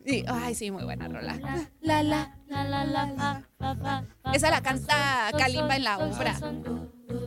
[0.06, 1.36] Y, ay, sí, muy buena rola.
[1.82, 3.74] La, la, La, la, la, la, la, la,
[4.24, 6.36] la, Esa la canta Kalimba en la obra.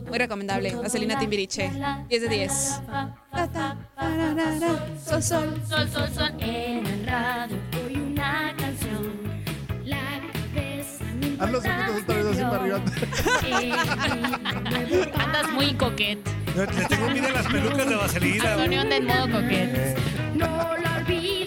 [0.07, 0.75] Muy recomendable.
[0.75, 1.71] Vaselina Timbiriche.
[2.09, 2.81] 10 de 10.
[2.87, 5.61] Ta, ta, tararara, Sol, sol.
[5.67, 9.13] Sol, sol, sol, en el radio oí una canción.
[9.85, 11.05] La cabeza
[11.39, 12.81] Haz los ojitos otra vez así para arriba.
[15.23, 16.19] Andas muy coquet.
[16.57, 18.53] Le tengo miedo a las pelucas de vaselina.
[18.53, 19.95] Antonio anda en modo coquet.
[20.33, 20.67] No
[21.07, 21.46] mi mente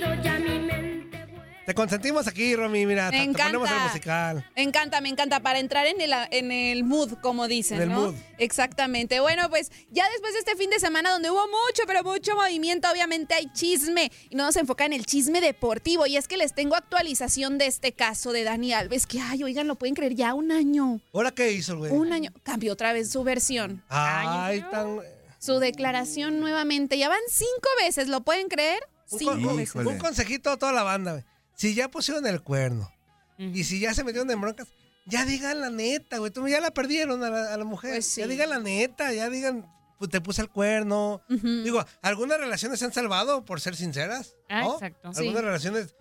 [1.70, 3.86] Te consentimos aquí, Romy, mira, Me te, te ponemos el encanta.
[3.92, 4.50] musical.
[4.56, 7.88] Me encanta, me encanta, para entrar en el, en el mood, como dicen, En el
[7.90, 8.00] ¿no?
[8.06, 8.14] mood.
[8.38, 9.20] Exactamente.
[9.20, 12.90] Bueno, pues ya después de este fin de semana donde hubo mucho, pero mucho movimiento,
[12.90, 14.10] obviamente hay chisme.
[14.30, 16.06] Y nos vamos a enfocar en el chisme deportivo.
[16.06, 19.68] Y es que les tengo actualización de este caso de Dani Alves, que, ay, oigan,
[19.68, 21.00] lo pueden creer, ya un año.
[21.14, 21.92] ¿Ahora qué hizo, güey?
[21.92, 22.32] Un año.
[22.42, 23.84] Cambió otra vez su versión.
[23.88, 24.98] Ay, tan...
[25.38, 26.98] Su declaración nuevamente.
[26.98, 28.80] Ya van cinco veces, ¿lo pueden creer?
[29.12, 31.24] Un, Cinco con- un- un consejito a toda la banda, güey.
[31.60, 32.90] Si ya pusieron el cuerno
[33.36, 34.68] Y si ya se metieron en broncas,
[35.04, 36.30] ya digan la neta, güey.
[36.30, 37.92] Tú ya la perdieron a la, a la mujer.
[37.92, 38.22] Pues sí.
[38.22, 39.66] Ya digan la neta, ya digan,
[39.98, 41.20] pues te puse el cuerno.
[41.28, 44.36] Digo, algunas relaciones se han salvado por ser sinceras.
[44.48, 44.74] Ah, ¿no?
[44.74, 45.12] exacto.
[45.12, 45.20] Sí.
[45.20, 45.94] Algunas relaciones,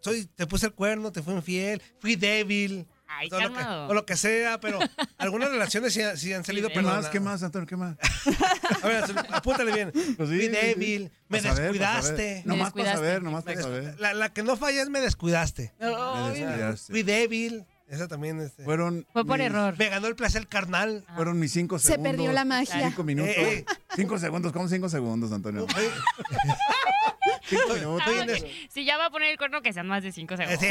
[0.00, 2.86] soy, te puse el cuerno, te fui infiel, fui débil.
[3.08, 3.88] Ay, o, lo que, calmado.
[3.88, 4.78] o lo que sea, pero
[5.18, 7.06] algunas relaciones sí, han- sí han salido ¿Qué más?
[7.08, 7.66] ¿Qué más, Antonio?
[7.66, 7.96] ¿Qué más?
[8.82, 9.92] A ver, apúntale bien.
[9.92, 10.48] Pues sí, fui sí, sí.
[10.48, 12.42] débil, me descuidaste.
[12.42, 12.46] saber.
[12.46, 14.00] Nomás para saber, nomás Me para saber.
[14.00, 15.72] La, la que no falla es me descuidaste.
[15.78, 16.92] Me descuidaste.
[16.92, 17.64] Fui débil.
[17.88, 18.40] Esa también.
[18.40, 19.76] Este, Fueron Fue por mis- error.
[19.78, 21.04] me ganó el placer carnal.
[21.14, 22.12] Fueron mis cinco Se segundos.
[22.14, 22.88] perdió la magia.
[22.88, 23.32] Cinco minutos.
[23.36, 23.64] Eh, eh.
[23.94, 24.52] Cinco segundos.
[24.52, 25.64] ¿Cómo cinco segundos, Antonio?
[27.48, 28.04] Cinco minutos.
[28.06, 28.46] Ah.
[28.68, 30.60] Si ya va a poner el cuerno, que sean más de 5 eh, segundos.
[30.60, 30.68] sí,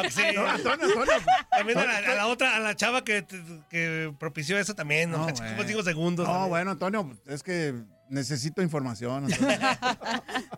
[0.00, 0.34] pues sí, sí.
[0.34, 1.14] No, Antonio, Antonio.
[1.50, 3.24] También a la, a la otra, a la chava que,
[3.70, 5.18] que propició eso también, ¿no?
[5.18, 5.64] No, Como bueno.
[5.66, 6.26] cinco segundos.
[6.26, 6.50] No, también.
[6.50, 7.74] bueno, Antonio, es que
[8.12, 9.24] necesito información.
[9.32, 9.58] Antonio.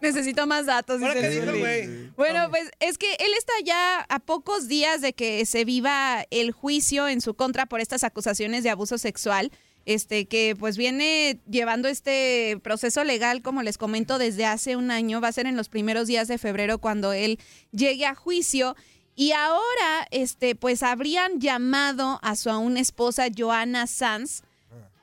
[0.01, 1.01] Necesito más datos.
[1.01, 2.11] ¿Ahora dice?
[2.17, 6.53] Bueno, pues es que él está ya a pocos días de que se viva el
[6.53, 9.51] juicio en su contra por estas acusaciones de abuso sexual.
[9.87, 15.20] Este, que pues viene llevando este proceso legal, como les comento, desde hace un año.
[15.20, 17.38] Va a ser en los primeros días de febrero cuando él
[17.70, 18.77] llegue a juicio.
[19.14, 24.42] Y ahora, este, pues habrían llamado a su aún esposa Joana Sanz,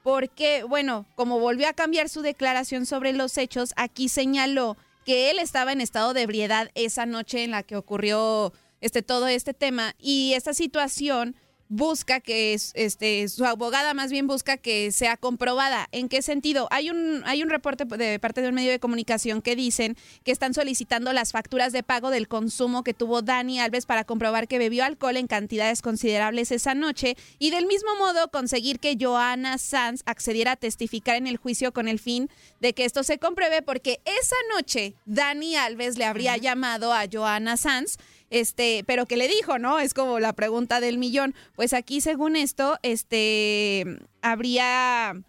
[0.03, 5.39] porque, bueno, como volvió a cambiar su declaración sobre los hechos, aquí señaló que él
[5.39, 9.95] estaba en estado de ebriedad esa noche en la que ocurrió este, todo este tema
[9.99, 11.35] y esta situación
[11.73, 15.87] busca que es- este su abogada más bien busca que sea comprobada.
[15.93, 16.67] ¿En qué sentido?
[16.69, 20.33] Hay un hay un reporte de parte de un medio de comunicación que dicen que
[20.33, 24.57] están solicitando las facturas de pago del consumo que tuvo Dani Alves para comprobar que
[24.59, 30.01] bebió alcohol en cantidades considerables esa noche y del mismo modo conseguir que Joana Sanz
[30.05, 32.29] accediera a testificar en el juicio con el fin
[32.59, 37.55] de que esto se compruebe porque esa noche Dani Alves le habría llamado a Joana
[37.55, 37.95] Sanz
[38.31, 39.77] este, pero que le dijo, ¿no?
[39.79, 41.35] Es como la pregunta del millón.
[41.55, 43.85] Pues aquí, según esto, este,
[44.21, 45.21] habría,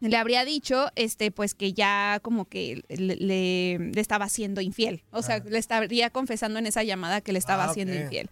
[0.00, 5.02] le habría dicho, este, pues que ya como que le, le- le estaba siendo infiel.
[5.12, 8.00] O sea, le estaría confesando en esa llamada que le estaba Ah, siendo ok.
[8.02, 8.30] infiel.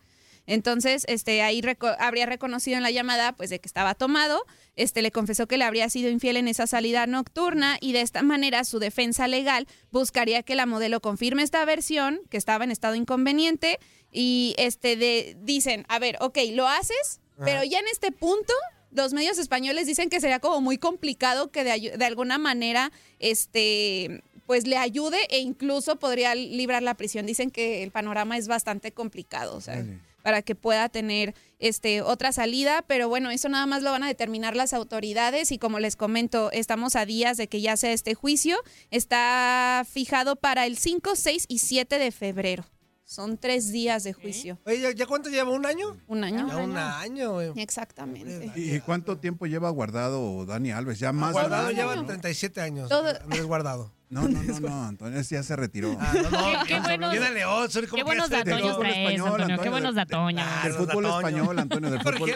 [0.48, 4.44] Entonces, este, ahí reco- habría reconocido en la llamada, pues, de que estaba tomado.
[4.76, 8.22] Este, le confesó que le habría sido infiel en esa salida nocturna y de esta
[8.22, 12.94] manera su defensa legal buscaría que la modelo confirme esta versión, que estaba en estado
[12.94, 13.78] inconveniente
[14.10, 18.52] y este, de, dicen, a ver, ok, lo haces, pero ya en este punto
[18.90, 24.66] los medios españoles dicen que sería como muy complicado que de, alguna manera este pues
[24.66, 27.26] le ayude e incluso podría librar la prisión.
[27.26, 29.84] Dicen que el panorama es bastante complicado, o sea.
[30.28, 34.08] Para que pueda tener este otra salida, pero bueno, eso nada más lo van a
[34.08, 38.14] determinar las autoridades y como les comento, estamos a días de que ya sea este
[38.14, 38.58] juicio,
[38.90, 42.66] está fijado para el 5, 6 y 7 de febrero.
[43.06, 45.50] Son tres días de juicio, Oye, ¿ya, ya cuánto lleva?
[45.50, 45.96] ¿Un año?
[46.08, 46.46] un año.
[46.46, 47.40] Ya un año.
[47.56, 48.52] Exactamente.
[48.54, 50.98] ¿Y cuánto tiempo lleva guardado Dani Alves?
[50.98, 52.04] Ya más Guardado lleva ¿no?
[52.04, 52.90] 37 años.
[52.90, 53.94] Todo- Andrés Guardado.
[54.10, 55.94] No, no, no, no, Antonio ese ya se retiró.
[56.00, 56.38] Ah, no, no.
[56.64, 58.56] Qué- qué buenos- León, soy como Qué buenos retiró.
[58.56, 59.62] datoños traes, español, Antonio.
[59.62, 60.46] Qué buenos de- datoños.
[60.48, 61.16] Ah, del fútbol datoños.
[61.18, 62.30] español, Antonio, del fútbol.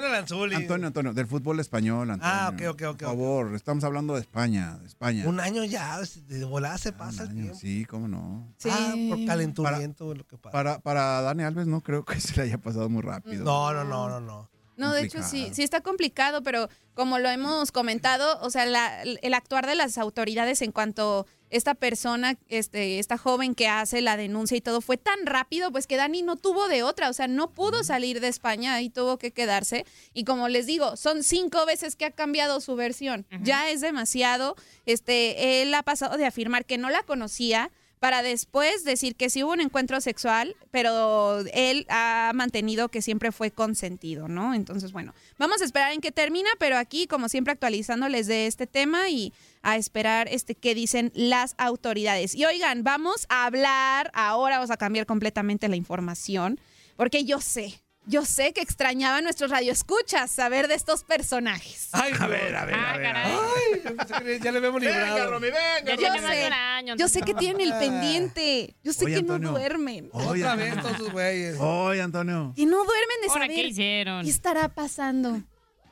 [0.54, 2.34] Antonio, Antonio, del fútbol español, Antonio.
[2.34, 5.26] Ah, ok, ok, ok, Por favor, estamos hablando de España, de España.
[5.26, 7.58] Un año ya, de volada se pasa el año, tiempo.
[7.58, 8.52] Sí, cómo no.
[8.58, 8.68] Sí.
[8.70, 10.52] Ah, por calenturiento, lo que pasa.
[10.52, 13.44] Para, para Dani Alves no creo que se le haya pasado muy rápido.
[13.44, 14.51] No, no, no, no, no.
[14.76, 19.02] No, de hecho sí, sí está complicado, pero como lo hemos comentado, o sea, la-
[19.02, 24.16] el actuar de las autoridades en cuanto esta persona, este, esta joven que hace la
[24.16, 27.28] denuncia y todo fue tan rápido, pues que Dani no tuvo de otra, o sea,
[27.28, 29.84] no pudo salir de España y tuvo que quedarse.
[30.14, 34.56] Y como les digo, son cinco veces que ha cambiado su versión, ya es demasiado.
[34.86, 37.70] Este, él ha pasado de afirmar que no la conocía
[38.02, 43.30] para después decir que sí hubo un encuentro sexual, pero él ha mantenido que siempre
[43.30, 44.54] fue consentido, ¿no?
[44.54, 48.66] Entonces, bueno, vamos a esperar en qué termina, pero aquí, como siempre, actualizándoles de este
[48.66, 52.34] tema y a esperar este qué dicen las autoridades.
[52.34, 56.58] Y oigan, vamos a hablar, ahora vamos a cambiar completamente la información,
[56.96, 61.88] porque yo sé, yo sé que extrañaban nuestros radioescuchas saber de estos personajes.
[61.92, 63.06] Ay, A ver, a ver, Ah, a ver.
[63.06, 63.32] caray.
[63.32, 65.30] Ay, yo ya le Venga, librado.
[65.30, 66.46] Romy, Ya venga, tiene Romy.
[66.46, 66.96] un año.
[66.96, 67.78] Yo sé que tienen el Ah.
[67.78, 69.52] pendiente, yo sé Oye, que Antonio.
[69.52, 70.08] no duermen.
[70.12, 70.82] Oye, Otra vez Antonio.
[70.82, 71.56] todos sus güeyes.
[71.60, 72.52] Oye, Antonio.
[72.56, 74.24] Que no duermen de ¿Ahora saber qué hicieron?
[74.24, 75.42] qué estará pasando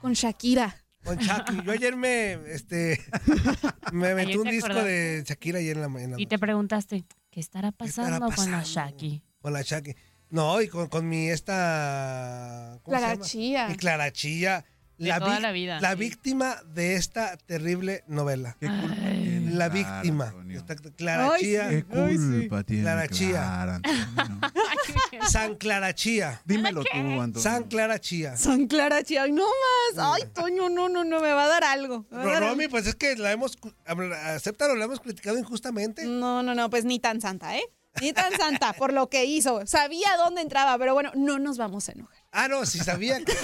[0.01, 0.77] con Shakira.
[1.05, 1.63] Con Shakira.
[1.65, 3.01] Yo ayer me, este,
[3.93, 6.17] me Ayer un disco de Shakira ayer en la mañana.
[6.19, 8.67] Y te preguntaste, ¿qué estará estará pasando con la pasando?
[8.91, 9.23] Shaki?
[9.41, 9.99] Con la Shakira.
[10.31, 12.79] No, y con, con mi esta...
[12.83, 13.27] ¿cómo se Clara llama?
[13.27, 13.69] Chía.
[13.69, 14.65] Mi Clara Chía.
[14.99, 15.97] De toda vic- la vida, La sí.
[15.97, 18.55] víctima de esta terrible novela.
[18.61, 20.25] ¿Qué culpa tiene La Clara, víctima.
[20.27, 20.59] Antonio?
[20.59, 21.69] Esta Clara Ay, Chía.
[21.71, 23.31] ¿Qué culpa tiene Clara Chía.
[23.31, 24.41] Clara, Antonio?
[25.31, 26.43] San Clara Chía.
[26.45, 27.41] Dímelo tú, Antonio.
[27.41, 28.37] San Clara Chía.
[28.37, 29.45] San Clara Chía, ay, no
[29.97, 30.05] más.
[30.21, 32.05] Ay, Toño, no, no, no, me va a dar algo.
[32.11, 33.57] Ro- dar Romy, pues es que la hemos,
[34.27, 36.05] acéptalo, la hemos criticado injustamente.
[36.05, 37.63] No, no, no, pues ni tan santa, ¿eh?
[38.01, 39.67] Ni tan santa por lo que hizo.
[39.67, 42.17] Sabía dónde entraba, pero bueno, no nos vamos a enojar.
[42.33, 43.19] Ah, no, sí sabía.
[43.25, 43.35] que-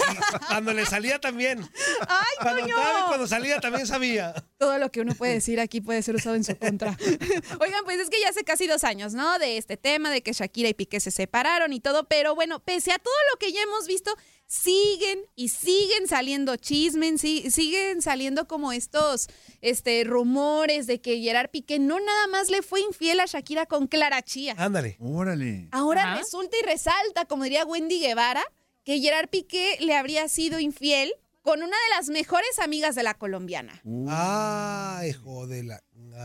[0.47, 1.59] cuando le salía también.
[2.07, 2.75] ¡Ay, Cuando Toño!
[2.77, 4.33] entraba y cuando salía también sabía.
[4.57, 6.95] Todo lo que uno puede decir aquí puede ser usado en su contra.
[7.59, 9.37] Oigan, pues es que ya hace casi dos años, ¿no?
[9.39, 12.91] De este tema, de que Shakira y Piqué se separaron y todo, pero bueno, pese
[12.93, 14.15] a todo lo que ya hemos visto,
[14.47, 19.27] siguen y siguen saliendo chismes, sí- siguen saliendo como estos
[19.61, 23.87] este, rumores de que Gerard Piqué no nada más le fue infiel a Shakira con
[23.87, 24.55] Clara Chía.
[24.57, 24.95] Ándale.
[24.99, 25.67] Órale.
[25.71, 26.17] Ahora Ajá.
[26.19, 28.43] resulta y resalta, como diría Wendy Guevara,
[28.85, 33.13] que Gerard Piqué le habría sido infiel con una de las mejores amigas de la
[33.13, 33.81] colombiana.
[34.09, 35.83] Ay, hijo de la.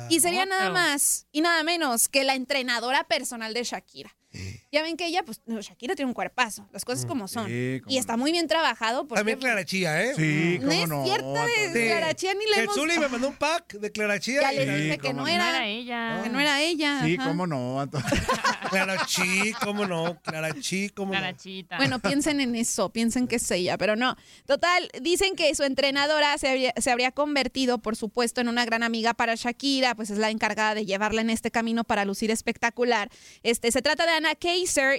[0.08, 4.16] Y sería nada más y nada menos que la entrenadora personal de Shakira.
[4.72, 7.46] Ya ven que ella, pues, no, Shakira tiene un cuerpazo, las cosas como son.
[7.46, 10.14] sí, cómo y está muy bien trabajado porque También Clara Chía, ¿eh?
[10.16, 11.04] Sí, no cómo es no.
[11.04, 11.72] cierto de Antonio.
[11.88, 12.74] Clara Chía ni le El hemos...
[12.74, 14.40] Zuli me mandó un pack de Clara Chía.
[14.40, 15.22] Ya y- le Sí, dije que no no.
[15.24, 16.20] No era, era ella.
[16.22, 17.00] que no era ella.
[17.04, 17.28] Sí, ajá.
[17.28, 18.06] cómo no, Antonio.
[18.70, 20.18] Clara Chi, cómo no.
[20.22, 21.20] Clara Chi, cómo no.
[21.20, 21.76] Carachita.
[21.76, 24.16] Bueno, piensen en eso, piensen que es ella, pero no.
[24.46, 28.82] Total, dicen que su entrenadora se habría, se habría convertido, por supuesto, en una gran
[28.82, 33.10] amiga para Shakira, pues es la encargada de llevarla en este camino para lucir espectacular.
[33.42, 34.34] Este, se trata de Ana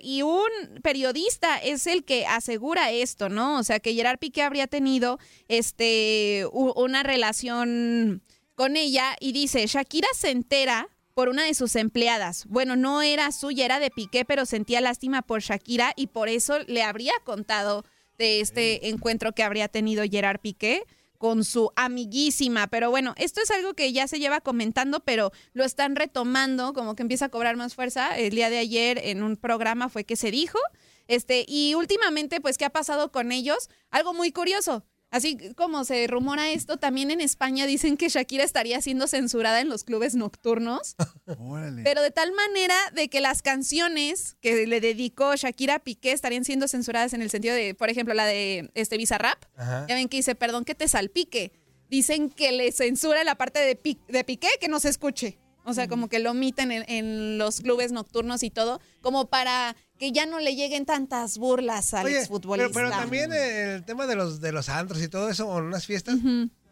[0.02, 0.50] Y un
[0.82, 3.60] periodista es el que asegura esto, ¿no?
[3.60, 8.22] O sea, que Gerard Piqué habría tenido este, una relación
[8.56, 12.46] con ella y dice, Shakira se entera por una de sus empleadas.
[12.48, 16.60] Bueno, no era suya, era de Piqué, pero sentía lástima por Shakira y por eso
[16.68, 17.86] le habría contado
[18.18, 20.84] de este encuentro que habría tenido Gerard Piqué
[21.24, 22.68] con su amiguísima.
[22.68, 26.98] Pero bueno, esto es algo que ya se lleva comentando, pero lo están retomando, como
[26.98, 28.18] que empieza a cobrar más fuerza.
[28.18, 30.60] El día de ayer en un programa fue que se dijo.
[31.08, 33.70] Este, y últimamente, pues, ¿qué ha pasado con ellos?
[33.90, 34.84] Algo muy curioso.
[35.14, 39.70] Así como se rumora esto, también en España dicen que Shakira estaría siendo censurada en
[39.70, 40.96] los clubes nocturnos,
[41.40, 41.84] Órale.
[41.84, 46.44] pero de tal manera de que las canciones que le dedicó Shakira a Piqué estarían
[46.46, 49.44] siendo censuradas en el sentido de, por ejemplo, la de este Bizarrap.
[49.56, 49.86] Ajá.
[49.88, 51.52] Ya ven que dice, perdón que te salpique.
[51.90, 55.38] Dicen que le censura la parte de, Pi- de Piqué que no se escuche.
[55.66, 59.78] O sea, como que lo omiten en, en los clubes nocturnos y todo, como para
[60.04, 62.74] que ya no le lleguen tantas burlas al Oye, exfutbolista.
[62.74, 65.64] pero, pero también el tema de los, de los antros y todo eso, o en
[65.64, 66.18] unas fiestas.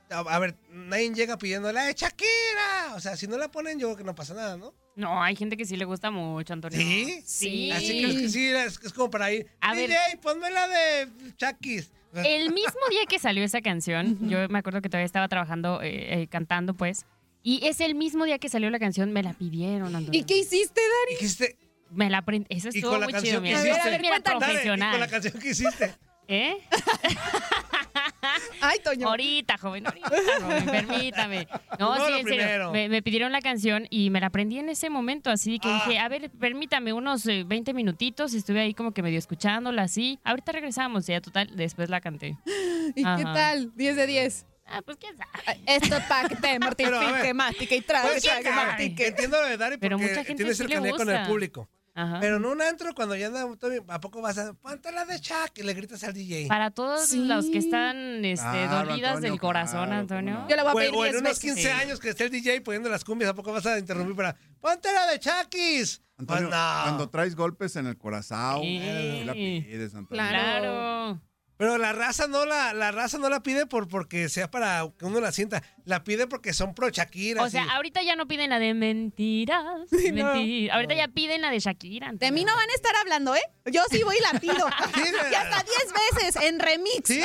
[0.10, 2.94] a, a ver, nadie llega pidiéndole, ¡eh, Shakira!
[2.94, 4.74] O sea, si no la ponen, yo creo que no pasa nada, ¿no?
[4.98, 6.78] No, hay gente que sí le gusta mucho, Antonio.
[6.78, 7.22] ¿Sí?
[7.26, 7.72] Sí.
[7.72, 9.48] Así que es, que sí, es, es como para ir.
[9.62, 10.20] A DJ, ver.
[10.22, 11.08] ponme la de
[11.38, 11.90] Chakis.
[12.14, 16.24] El mismo día que salió esa canción, yo me acuerdo que todavía estaba trabajando, eh,
[16.24, 17.06] eh, cantando, pues.
[17.44, 20.20] Y es el mismo día que salió la canción, me la pidieron, Antonio.
[20.20, 21.16] ¿Y qué hiciste, Dani?
[21.16, 21.58] Dijiste,
[21.92, 22.48] Me la aprendí.
[22.50, 23.60] Eso y estuvo con la muy chido, mira.
[23.60, 24.40] A ver, Mira, cuéntame.
[24.40, 24.92] Dale, y profesional.
[24.92, 25.96] con la canción que hiciste.
[26.28, 26.58] ¿Eh?
[28.62, 29.08] Ay, Toño.
[29.08, 30.10] Ahorita, joven, ahorita,
[30.42, 31.48] joven, permítame.
[31.80, 32.72] No, No, sí, en serio.
[32.72, 35.84] Me, me pidieron la canción y me la aprendí en ese momento, así que Ah.
[35.86, 40.20] dije, a ver, permítame unos eh, 20 minutitos, estuve ahí como que medio escuchándola así.
[40.24, 42.38] Ahorita regresamos, ya total, después la canté.
[42.96, 43.72] ¿Y qué tal?
[43.76, 44.46] 10 de 10.
[44.68, 45.60] Ah, pues quién sabe.
[45.66, 48.96] Esto para que te mortifique, mastique y Pues, trague, sí.
[49.00, 51.68] Entiendo lo de Dari Pero mucha gente tiene sí le cercanía con el público.
[51.94, 52.20] Ajá.
[52.22, 55.20] Pero en un antro, cuando ya anda, todo- ¿a poco vas a ponte la de
[55.20, 56.48] Chuck y le gritas al DJ?
[56.48, 57.26] Para todos Sí.
[57.26, 60.46] los que están este, Claro, dolidas Antonio, del corazón, claro, Antonio.
[60.50, 61.42] Yo la voy a O, pedir o en 10 unos veces.
[61.56, 64.36] 15 años que esté el DJ poniendo las cumbias, ¿a poco vas a interrumpir para
[64.62, 66.02] ponte la de Chakis?
[66.18, 66.82] Antonio, Pues no.
[66.84, 69.24] cuando traes golpes en el corazón, Sí.
[69.26, 70.08] la pides, Antonio.
[70.24, 70.62] Claro.
[70.62, 71.22] Claro.
[71.58, 75.06] Pero la raza no la, la raza no la pide por porque sea para que
[75.06, 75.62] uno la sienta.
[75.86, 77.44] La pide porque son pro Shakira.
[77.44, 77.70] O sea, sí.
[77.72, 79.64] ahorita ya no piden la de mentiras.
[79.92, 80.76] mentiras.
[80.76, 82.12] Ahorita ya piden la de Shakira.
[82.14, 83.42] De mí no van a estar hablando, ¿eh?
[83.66, 84.54] Yo sí voy y la pido.
[84.94, 85.02] Sí,
[85.32, 85.78] y hasta 10
[86.24, 87.02] veces en remix.
[87.08, 87.22] ¿Sí?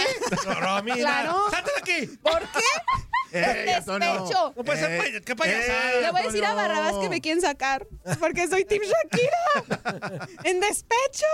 [0.47, 1.33] No, Claro.
[1.33, 1.51] no.
[1.51, 2.17] ¡Sáltate de aquí!
[2.23, 2.61] ¿por qué?
[3.77, 4.13] Antonio.
[4.15, 4.55] despecho.
[4.57, 5.93] No puede ser Ey, pay- qué payasada.
[5.93, 6.55] ey, Le voy a decir a.
[6.55, 7.87] Barrabás que me quieren sacar.
[8.21, 10.29] Porque soy Team Shakira.
[10.45, 11.27] en despecho.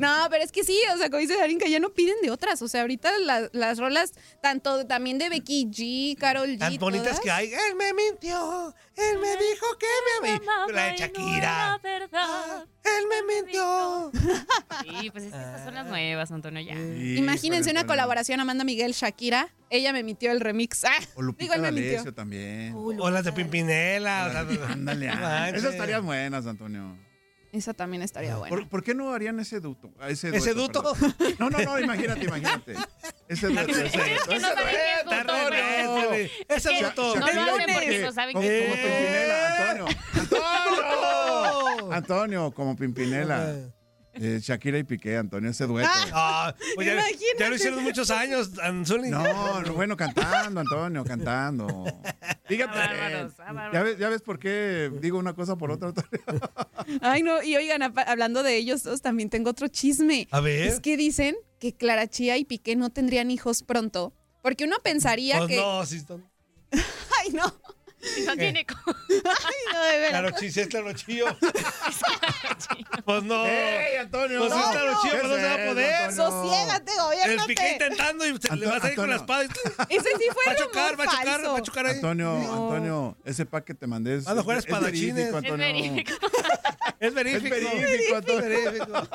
[0.00, 2.30] no, pero es que sí, o sea, como dice Darín, que ya no piden de
[2.30, 2.62] otras.
[2.62, 4.12] O sea, ahorita la- las rolas,
[4.42, 6.58] tanto también de Becky G, Carol G.
[6.58, 7.20] Tan bonitas todas.
[7.20, 7.52] que hay.
[7.52, 8.74] Él me mintió.
[8.96, 9.86] Él me dijo que
[10.22, 10.72] me amaba.
[10.72, 11.36] La de no Shakira.
[11.38, 12.66] era verdad.
[12.84, 14.10] Él me mintió.
[14.82, 16.74] Sí, pues es que estas son las nuevas, Antonio, ya.
[16.74, 19.48] Sí, Imagínense una colaboración Amanda Miguel Shakira.
[19.68, 20.84] Ella me mintió el remix.
[20.84, 21.90] Ah, O Lupita digo, él me mintió.
[21.92, 22.72] D'Alessio también.
[22.74, 24.26] O las de Pimpinela.
[24.28, 26.96] o sea, Ándale, no ah, esas estarían buenas, Antonio.
[27.52, 28.54] Esa también estaría buena.
[28.54, 29.92] ¿Por, por qué no harían ese duto?
[30.08, 30.94] Ese, ¿Ese dueto, duto?
[30.94, 31.34] perdón.
[31.40, 32.74] No, no, no, imagínate, imagínate.
[33.28, 34.28] Ese dueto, ese dueto.
[34.28, 36.14] que no saben qué es Está dueto.
[36.48, 37.16] Ese que bruto.
[37.16, 39.86] no lo hacen porque no saben como, que como es Pimpinela, Antonio.
[40.14, 41.92] ¡Antonio!
[41.92, 43.54] Antonio, como Pimpinela.
[44.14, 45.88] Eh, Shakira y Piqué, Antonio, ese dueto.
[46.12, 47.24] Ah, pues ya, Imagínate.
[47.38, 49.08] ya lo hicieron muchos años, Anzuli.
[49.08, 51.84] No, no, bueno, cantando, Antonio, cantando.
[52.46, 52.72] Fíjate.
[52.78, 53.72] Ah, bárbaros, ah, bárbaros.
[53.72, 56.40] ¿Ya ves, ¿Ya ves por qué digo una cosa por otra, Antonio?
[57.00, 60.26] Ay, no, y oigan, hablando de ellos dos, también tengo otro chisme.
[60.32, 60.66] A ver.
[60.66, 64.12] Es que dicen que Clara Chía y Piqué no tendrían hijos pronto.
[64.42, 65.56] Porque uno pensaría Pues que.
[65.56, 66.28] no, sí están.
[66.72, 67.44] Ay, no.
[68.26, 70.10] No tiene co- Ay, no, de veras.
[70.10, 71.26] Claro, sí, sí es claro chío.
[73.04, 73.44] Pues no.
[73.46, 74.38] ¡Ey, Antonio!
[74.40, 75.02] Pues sí, No, claro, no.
[75.02, 76.10] chío, pero no se va a ¿Qué es poder.
[76.10, 76.50] eso, Antonio?
[76.50, 76.92] Sosiégate,
[77.32, 79.42] El piqué intentando y se le va a salir con la espada.
[79.44, 81.52] Ese sí fue Va a chocar, rumor va a chocar, falso.
[81.52, 81.94] va a chocar ahí.
[81.96, 85.14] Antonio, Antonio, ese pack que te mandé es, Van a jugar es- es espadachines.
[85.14, 85.66] verídico, Es Es Antonio.
[85.66, 86.12] verídico.
[87.00, 87.50] Es Es verídico.
[87.50, 88.40] verídico, Antonio.
[88.40, 89.08] Es verídico.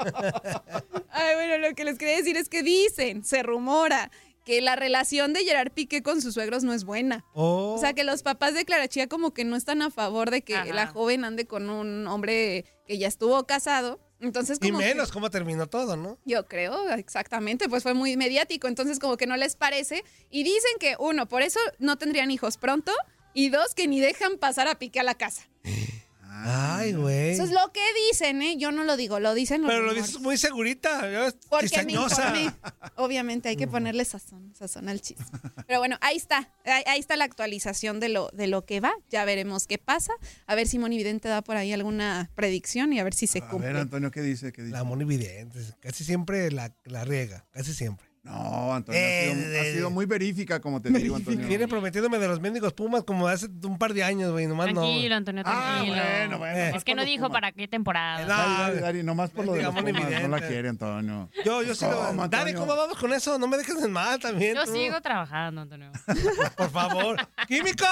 [1.12, 4.12] Ay, bueno, lo que les quería decir es que dicen, se rumora,
[4.46, 7.26] que la relación de Gerard Piqué con sus suegros no es buena.
[7.34, 7.74] Oh.
[7.74, 10.44] O sea, que los papás de Clara Chía como que no están a favor de
[10.44, 10.74] que Ajá.
[10.74, 14.00] la joven ande con un hombre que ya estuvo casado.
[14.22, 16.18] Entonces, y que- menos cómo terminó todo, ¿no?
[16.26, 20.04] yo creo, exactamente, pues fue muy mediático, entonces como que no les parece.
[20.30, 22.94] Y dicen que, uno, por eso no tendrían hijos pronto,
[23.34, 25.50] y dos, que ni dejan pasar a Piqué a la casa.
[26.44, 27.32] Ay, güey.
[27.32, 28.58] Eso es lo que dicen, ¿eh?
[28.58, 31.02] Yo no lo digo, lo dicen los Pero lo dices muy segurita.
[31.50, 32.52] Porque me informé.
[32.96, 35.26] Obviamente hay que ponerle sazón, sazón al chisme.
[35.68, 36.52] Pero bueno, ahí está.
[36.66, 38.94] Ahí, ahí está la actualización de lo, de lo que va.
[39.10, 40.14] Ya veremos qué pasa.
[40.48, 43.40] A ver si Moni Vidente da por ahí alguna predicción y a ver si se
[43.40, 43.68] A cumple.
[43.74, 44.52] ver, Antonio, ¿qué dice?
[44.52, 44.74] ¿Qué dice?
[44.74, 45.60] La monividente.
[45.80, 47.46] Casi siempre la, la riega.
[47.52, 48.05] Casi siempre.
[48.26, 51.48] No, Antonio, ha, Eh, sido, ha sido muy verífica, como te digo, Antonio.
[51.48, 54.48] Viene prometiéndome de los mendigos Pumas como hace un par de años, güey.
[54.48, 54.82] Nomás no.
[54.82, 55.96] Tranquilo, Antonio, Ah, tranquilo.
[55.96, 56.58] bueno, bueno.
[56.58, 56.72] Eh.
[56.76, 57.32] Es que no dijo Pumas.
[57.42, 58.26] para qué temporada.
[58.26, 58.82] No.
[58.82, 61.30] Dari, nomás por lo de los Digamos Pumas, no la quiere, Antonio.
[61.46, 61.92] Yo, yo sí lo.
[61.92, 62.60] ¿Cómo, Dani, Antonio?
[62.60, 63.38] ¿cómo vamos con eso?
[63.38, 64.56] No me dejes en mal también.
[64.56, 64.72] Yo tú.
[64.74, 65.92] sigo trabajando, Antonio.
[66.58, 67.18] Por favor.
[67.48, 67.86] ¡Químico!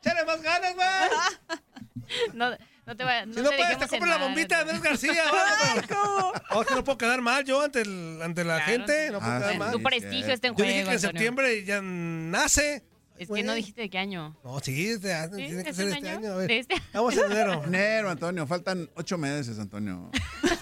[0.00, 1.58] ¡Échale más ganas, güey!
[2.34, 2.50] No,
[2.86, 4.90] no te va, no Si no te puedes, te compro la bombita de Antonio.
[4.90, 5.24] Andrés García.
[5.32, 9.10] vale, pero- Oh, que no puedo quedar mal yo ante, el- ante la Claro, gente.
[9.10, 9.58] No puedo Ah, quedar sí.
[9.58, 9.72] mal.
[9.72, 11.00] Tu prestigio está en Yo juego, dije que en Antonio.
[11.00, 12.84] septiembre ya nace.
[13.18, 14.36] Es que no dijiste de qué año.
[14.42, 15.44] No, sí, este año, ¿Sí?
[15.46, 16.18] tiene que ¿Es ser este año?
[16.18, 16.32] año.
[16.32, 16.48] A ver.
[16.48, 16.74] ¿De este?
[16.92, 17.62] Vamos en enero.
[17.64, 20.10] Enero, Antonio, faltan ocho meses, Antonio.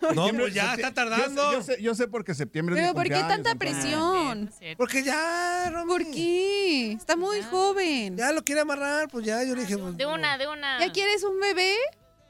[0.14, 1.52] No, pues ya está tardando.
[1.52, 4.48] Yo sé, yo sé, yo sé porque septiembre es Pero mi ¿por qué tanta presión?
[4.48, 4.78] Es cierto.
[4.78, 5.88] Porque ya, Romy.
[5.88, 6.92] ¿Por qué?
[6.92, 8.16] Está muy joven.
[8.16, 9.76] Ya lo quiere amarrar, pues ya, yo le dije.
[9.76, 10.78] Pues, De una, de una.
[10.84, 11.74] ¿Ya quieres un bebé?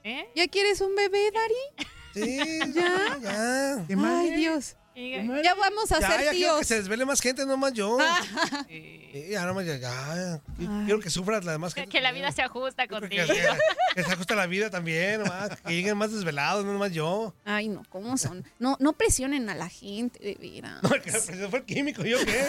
[0.05, 0.29] ¿Eh?
[0.35, 1.89] ¿Ya quieres un bebé, Dari?
[2.15, 3.19] Sí, ¿Ya?
[3.21, 3.85] ya.
[4.19, 4.77] Ay, Dios.
[5.45, 6.67] Ya vamos a Ya, ser ya quiero que tíos.
[6.67, 7.99] se desvele más gente, no más yo.
[8.69, 8.95] Sí.
[9.09, 10.39] Sí, ya, no más ya, ya.
[10.85, 11.97] Quiero que sufras la demás Que, gente.
[11.97, 13.25] que la vida se ajusta contigo.
[13.27, 13.49] Que, que-
[13.95, 17.33] que se ajuste la vida también, nomás, que lleguen más desvelados, no más yo.
[17.47, 18.45] Ay, no, ¿cómo son?
[18.59, 20.83] No, no presionen a la gente, de veras.
[20.83, 22.45] No, que la fue el químico, ¿yo qué?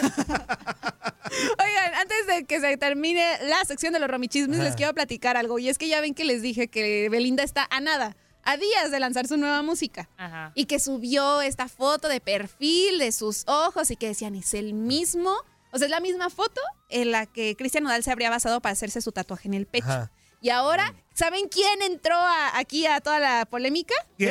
[1.58, 5.58] Oigan, antes de que se termine la sección de los romichismes, les quiero platicar algo.
[5.58, 8.90] Y es que ya ven que les dije que Belinda está a nada, a días
[8.90, 10.08] de lanzar su nueva música.
[10.16, 10.52] Ajá.
[10.54, 14.74] Y que subió esta foto de perfil de sus ojos y que decían, es el
[14.74, 15.34] mismo.
[15.72, 18.72] O sea, es la misma foto en la que Cristian Nodal se habría basado para
[18.72, 19.86] hacerse su tatuaje en el pecho.
[19.86, 20.10] Ajá.
[20.42, 23.94] Y ahora, ¿saben quién entró a- aquí a toda la polémica?
[24.16, 24.30] ¿Quién?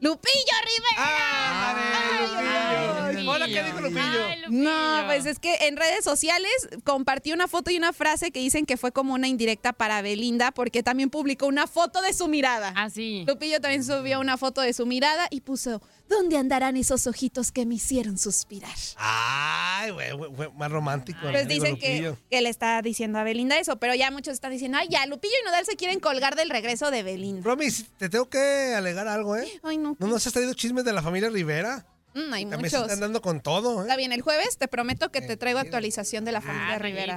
[0.00, 0.96] ¡Lupillo Rivera!
[0.98, 1.74] ¡Ah,
[2.10, 3.20] Ay, Lupillo!
[3.20, 4.00] ay, Hola, ¿qué dijo Lupillo?
[4.26, 4.62] Ay, Lupillo.
[4.70, 6.50] No, pues es que en redes sociales
[6.84, 10.50] compartió una foto y una frase que dicen que fue como una indirecta para Belinda
[10.52, 12.72] porque también publicó una foto de su mirada.
[12.76, 13.24] Ah, sí.
[13.26, 15.80] Lupillo también subió una foto de su mirada y puso,
[16.10, 18.74] ¿dónde andarán esos ojitos que me hicieron suspirar?
[18.96, 20.10] Ay, güey,
[20.56, 21.20] más romántico.
[21.22, 24.76] Pues dicen que, que le está diciendo a Belinda eso, pero ya muchos están diciendo,
[24.78, 27.42] ay, ya, Lupillo y Nodal se quieren colgar del regreso de Belinda.
[27.42, 29.48] Romy, te tengo que alegar algo, ¿eh?
[29.62, 31.86] Ay, no, ¿No nos has traído chismes de la familia Rivera?
[32.14, 32.82] Mm, hay También se muchos.
[32.92, 33.96] están dando con todo, Está ¿eh?
[33.96, 37.16] bien, el jueves te prometo que te traigo actualización de la familia Ah, Rivera.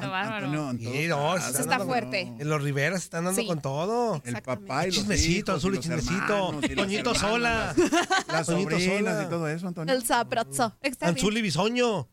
[0.79, 2.31] Sí, no, se está fuerte.
[2.39, 3.47] Los Rivera se están dando Sí.
[3.47, 4.21] con todo.
[4.25, 6.59] El papá y los Chismecito, Azul y los chismecito.
[6.63, 7.73] y Toñito sola.
[8.27, 9.23] Las, sobrinas sola.
[9.25, 9.93] y todo eso, Antonio.
[9.93, 10.01] El.
[10.01, 11.15] Está bien.
[11.15, 12.07] Anzuli Bisoño.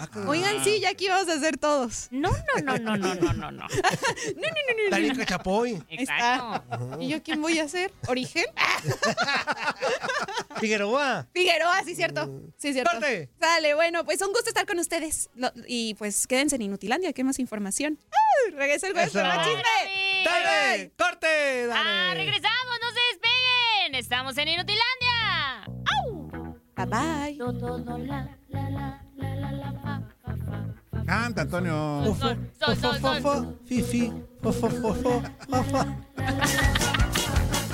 [0.00, 2.08] Ah, Oigan, sí, ya aquí vamos a hacer todos.
[2.10, 3.66] No, no, no, no, no, no, no, no.
[4.90, 5.74] Danica Chapoy.
[5.88, 6.16] Ahí está.
[6.68, 6.98] Exacto.
[7.00, 7.92] ¿Y yo quién voy a ser?
[8.08, 8.46] ¿Origen?
[10.60, 11.26] Figueroa.
[11.32, 12.28] Figueroa, sí, cierto.
[12.58, 12.90] Sí, cierto.
[12.92, 13.30] ¡Corte!
[13.40, 15.30] Sale, bueno, pues un gusto estar con ustedes.
[15.34, 17.98] Lo- y pues quédense en Inutilandia, que hay más información.
[18.12, 18.50] ¡Ah!
[18.56, 19.20] Regresa el jueves Eso.
[19.20, 19.62] con más chisme.
[20.24, 20.92] ¡Dale!
[20.98, 21.66] ¡Corte!
[21.66, 21.90] ¡Dale!
[21.90, 23.94] Ah, regresamos, no se despeguen.
[23.94, 25.64] Estamos en Inutilandia.
[26.76, 27.38] Bye bye.
[30.40, 31.04] Fa.
[31.06, 32.14] Canta, Antonio.
[32.18, 33.20] Sol, sol, sol, sol.
[33.22, 34.12] Fo, Fifi.
[34.42, 35.86] Fo, fo, fo, fo, fo, fo.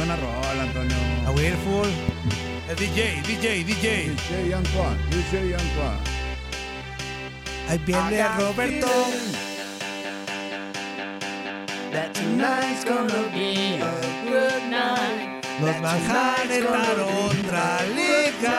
[0.00, 0.96] Buena rola, Antonio.
[1.26, 1.88] A Willful.
[2.68, 4.10] El DJ, DJ, DJ.
[4.10, 6.00] DJ Antoine, DJ Antoine.
[7.68, 8.88] Ahí viene Roberto.
[15.60, 18.56] Los manjares tal otra liga.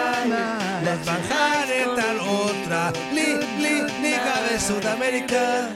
[0.84, 5.70] Los manjares tal otra li, li, liga de Sudamérica.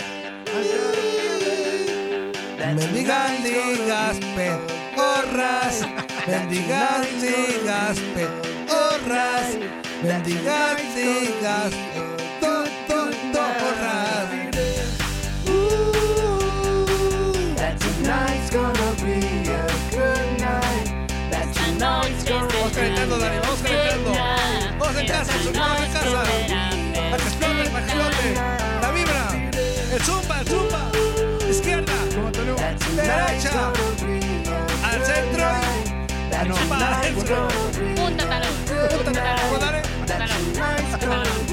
[2.75, 4.19] Mendigas ligas
[5.15, 5.81] peorras.
[6.27, 9.57] Mendigas ligas peorras.
[10.03, 11.71] Mendigas ligas
[12.39, 12.95] to, to.
[22.65, 24.11] Vamos calentando, Dani, vamos calentando.
[24.79, 25.33] Vamos en casa.
[27.11, 28.64] Para que explote, para que explote.
[36.47, 37.15] Punta talón.
[37.95, 39.81] Punta talón.
[39.97, 41.45] Punta talón.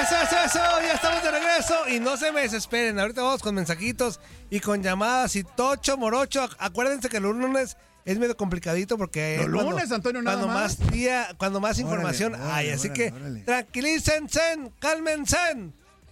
[0.00, 3.54] Eso es eso, ya estamos de regreso y no se me desesperen, ahorita vamos con
[3.54, 4.20] mensajitos
[4.50, 9.36] y con llamadas y tocho, morocho, Ac- acuérdense que los lunes es medio complicadito porque
[9.46, 10.78] Los cuando- lunes, Antonio, nada cuando más.
[10.80, 13.40] más día, cuando más información órale, hay, así órale, que órale.
[13.40, 14.40] tranquilícense,
[14.80, 15.36] cálmense,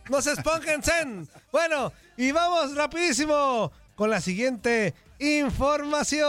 [0.09, 0.93] no se espóngense.
[1.53, 6.20] Bueno, y vamos rapidísimo con la siguiente información.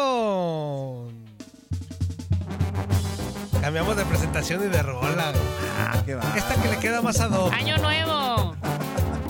[3.62, 5.32] Cambiamos de presentación y de rola.
[5.80, 6.24] Ah, qué va.
[6.36, 7.54] Esta que le queda más ad hoc.
[7.54, 8.56] Año nuevo.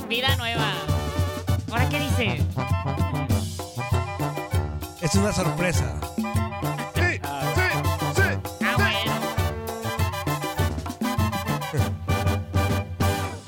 [0.07, 0.71] Vida nueva.
[1.69, 2.41] ¿Ahora qué dice?
[5.12, 5.93] Es una sorpresa.
[6.95, 7.20] Sí, sí,
[8.16, 8.22] sí.
[8.62, 8.78] Ah.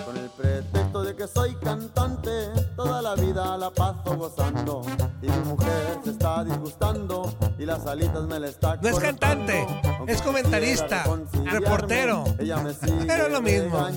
[0.04, 4.82] Con el pretexto de que soy cantante, toda la vida la paso gozando.
[5.22, 9.66] Y mi mujer se está disgustando y las alitas me la está No es cantante,
[10.06, 11.06] es comentarista,
[11.46, 12.26] reportero.
[12.40, 13.88] Ella me sigue Pero lo mismo.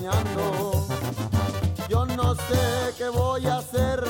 [1.89, 4.05] Yo no sé qué voy a hacer,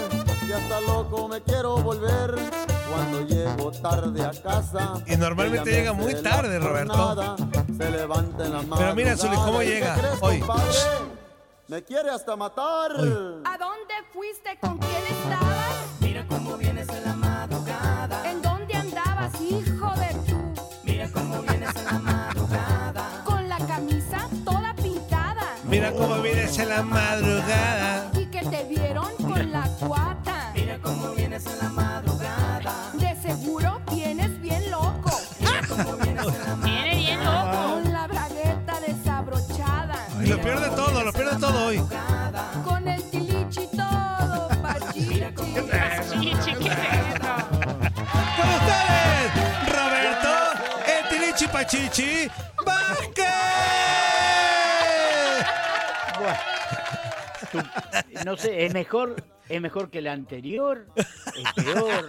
[0.47, 2.76] y hasta loco me quiero volver.
[2.89, 4.93] Cuando llego tarde a casa.
[5.05, 7.35] Y normalmente llega muy tarde, Roberto.
[7.77, 10.43] Se levanta en la Pero mira, Zuli, ¿cómo madrugada, ¿y qué llega hoy?
[11.67, 12.91] Me quiere hasta matar.
[12.93, 14.57] ¿A dónde fuiste?
[14.61, 15.75] ¿Con quién estabas?
[15.99, 18.29] Mira cómo vienes en la madrugada.
[18.31, 20.63] ¿En dónde andabas, hijo de tú?
[20.83, 23.23] Mira cómo vienes en la madrugada.
[23.25, 25.55] Con la camisa toda pintada.
[25.65, 28.11] Mira cómo vienes en la madrugada.
[28.13, 30.26] Y que te vieron con la cuata.
[51.67, 52.29] Pachichi,
[52.65, 53.25] Vázquez.
[58.25, 59.17] No sé, es mejor,
[59.49, 61.05] es mejor que la anterior, es
[61.65, 62.07] peor.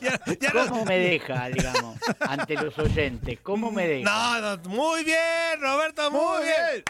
[0.00, 3.38] Ya- ya no- ¿Cómo me deja, digamos, ante los oyentes?
[3.44, 4.10] ¿Cómo me deja?
[4.10, 6.84] No, no, muy bien, Roberto, muy, Muy bien.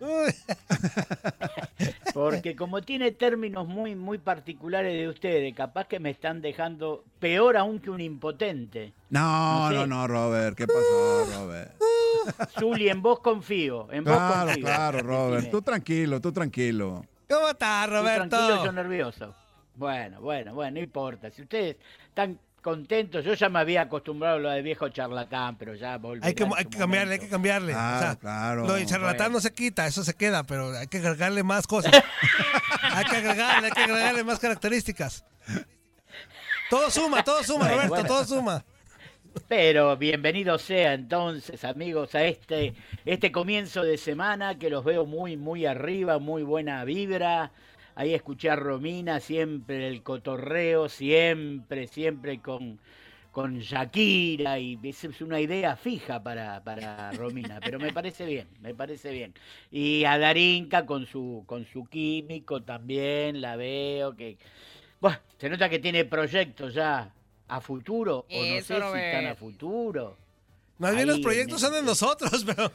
[2.14, 7.56] Porque como tiene términos muy, muy particulares de ustedes, capaz que me están dejando peor
[7.56, 8.92] aún que un impotente.
[9.10, 9.74] No, No sé.
[9.74, 10.56] no, no, Robert.
[10.56, 11.72] ¿Qué pasó, Robert?
[12.58, 14.64] Zuli, en vos confío, en vos Claro, confío.
[14.64, 15.34] claro, Robert.
[15.36, 17.04] Decime, Tú tranquilo, tú tranquilo.
[17.28, 18.72] ¿Cómo estás, tú tranquilo, yo Roberto?
[18.72, 19.34] nervioso.
[19.74, 21.30] Bueno, bueno, bueno, no importa.
[21.30, 21.76] Si ustedes
[22.08, 26.20] están contentos, yo ya me había acostumbrado a lo de viejo charlatán, pero ya volví.
[26.24, 27.72] Hay que, hay que cambiarle, hay que cambiarle.
[27.72, 28.66] O sea, claro.
[28.66, 29.34] Lo de charlatán Bueno.
[29.34, 31.92] no se quita, eso se queda, pero hay que agregarle más cosas.
[32.82, 35.24] hay que agregarle, hay que agregarle más características.
[36.70, 38.08] Todo suma, todo suma, Bueno, Roberto, bueno.
[38.08, 38.64] todo suma.
[39.46, 45.36] Pero bienvenido sea entonces, amigos, a este, este comienzo de semana que los veo muy,
[45.36, 47.52] muy arriba, muy buena vibra.
[47.98, 52.78] Ahí escuché a Romina, siempre el cotorreo, siempre, siempre con,
[53.32, 58.46] con Shakira y es es una idea fija para, para Romina, pero me parece bien,
[58.60, 59.34] me parece bien.
[59.72, 64.38] Y a Darinka con su, con su químico también la veo que...
[65.00, 67.12] Bueno, se nota que tiene proyectos ya
[67.48, 70.16] a futuro, o no sé si están a futuro.
[70.78, 72.70] Más bien los proyectos son de nosotros, pero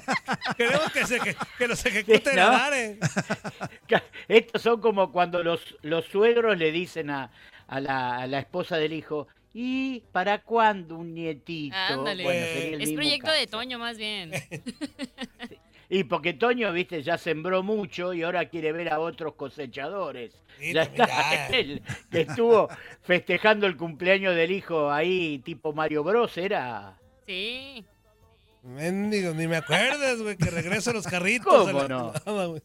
[0.56, 2.50] queremos que, se, que, que los ejecute ¿No?
[3.88, 7.30] Ca- Estos son como cuando los, los suegros le dicen a,
[7.66, 11.76] a la, a la esposa del hijo, ¿y para cuándo un nietito?
[11.76, 12.22] Ándale.
[12.22, 13.38] Bueno, sería el es mismo proyecto caso.
[13.40, 14.30] de Toño, más bien.
[15.90, 20.34] Y porque Toño, viste, ya sembró mucho y ahora quiere ver a otros cosechadores.
[20.58, 21.80] Sí, ya está él,
[22.10, 22.68] que estuvo
[23.00, 26.98] festejando el cumpleaños del hijo ahí, tipo Mario Bros, era...
[27.28, 27.84] Sí.
[28.62, 31.66] Mendigo, ni me acuerdes, güey, que regreso a los carritos.
[31.66, 32.56] ¿Cómo a la- no?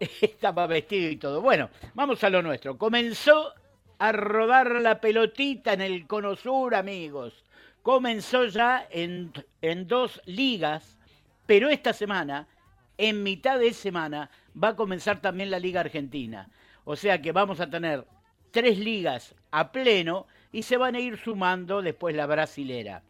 [0.20, 1.40] Estaba vestido y todo.
[1.40, 2.76] Bueno, vamos a lo nuestro.
[2.76, 3.52] Comenzó
[3.98, 7.44] a rodar la pelotita en el Cono Sur, amigos.
[7.82, 9.32] Comenzó ya en,
[9.62, 10.98] en dos ligas,
[11.46, 12.48] pero esta semana,
[12.98, 14.30] en mitad de semana,
[14.60, 16.50] va a comenzar también la Liga Argentina.
[16.84, 18.04] O sea que vamos a tener
[18.50, 23.04] tres ligas a pleno y se van a ir sumando después la brasilera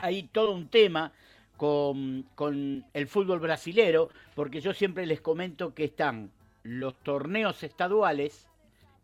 [0.00, 1.12] hay todo un tema
[1.56, 6.30] con, con el fútbol brasilero, porque yo siempre les comento que están
[6.62, 8.48] los torneos estaduales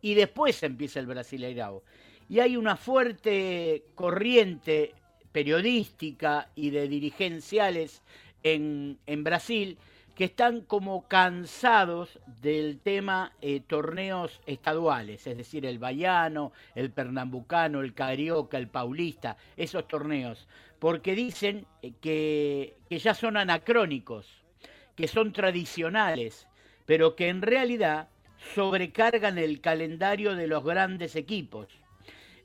[0.00, 1.82] y después empieza el Brasileirao.
[2.28, 4.94] Y hay una fuerte corriente
[5.32, 8.02] periodística y de dirigenciales
[8.42, 9.78] en, en Brasil
[10.16, 17.82] que están como cansados del tema eh, torneos estaduales, es decir, el baiano, el pernambucano,
[17.82, 20.48] el carioca, el paulista, esos torneos,
[20.86, 24.44] porque dicen eh, que, que ya son anacrónicos,
[24.94, 26.46] que son tradicionales,
[26.84, 28.08] pero que en realidad
[28.54, 31.66] sobrecargan el calendario de los grandes equipos.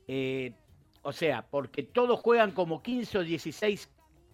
[0.08, 0.54] Eh,
[1.02, 3.88] o sea, porque todos juegan como 15 o 16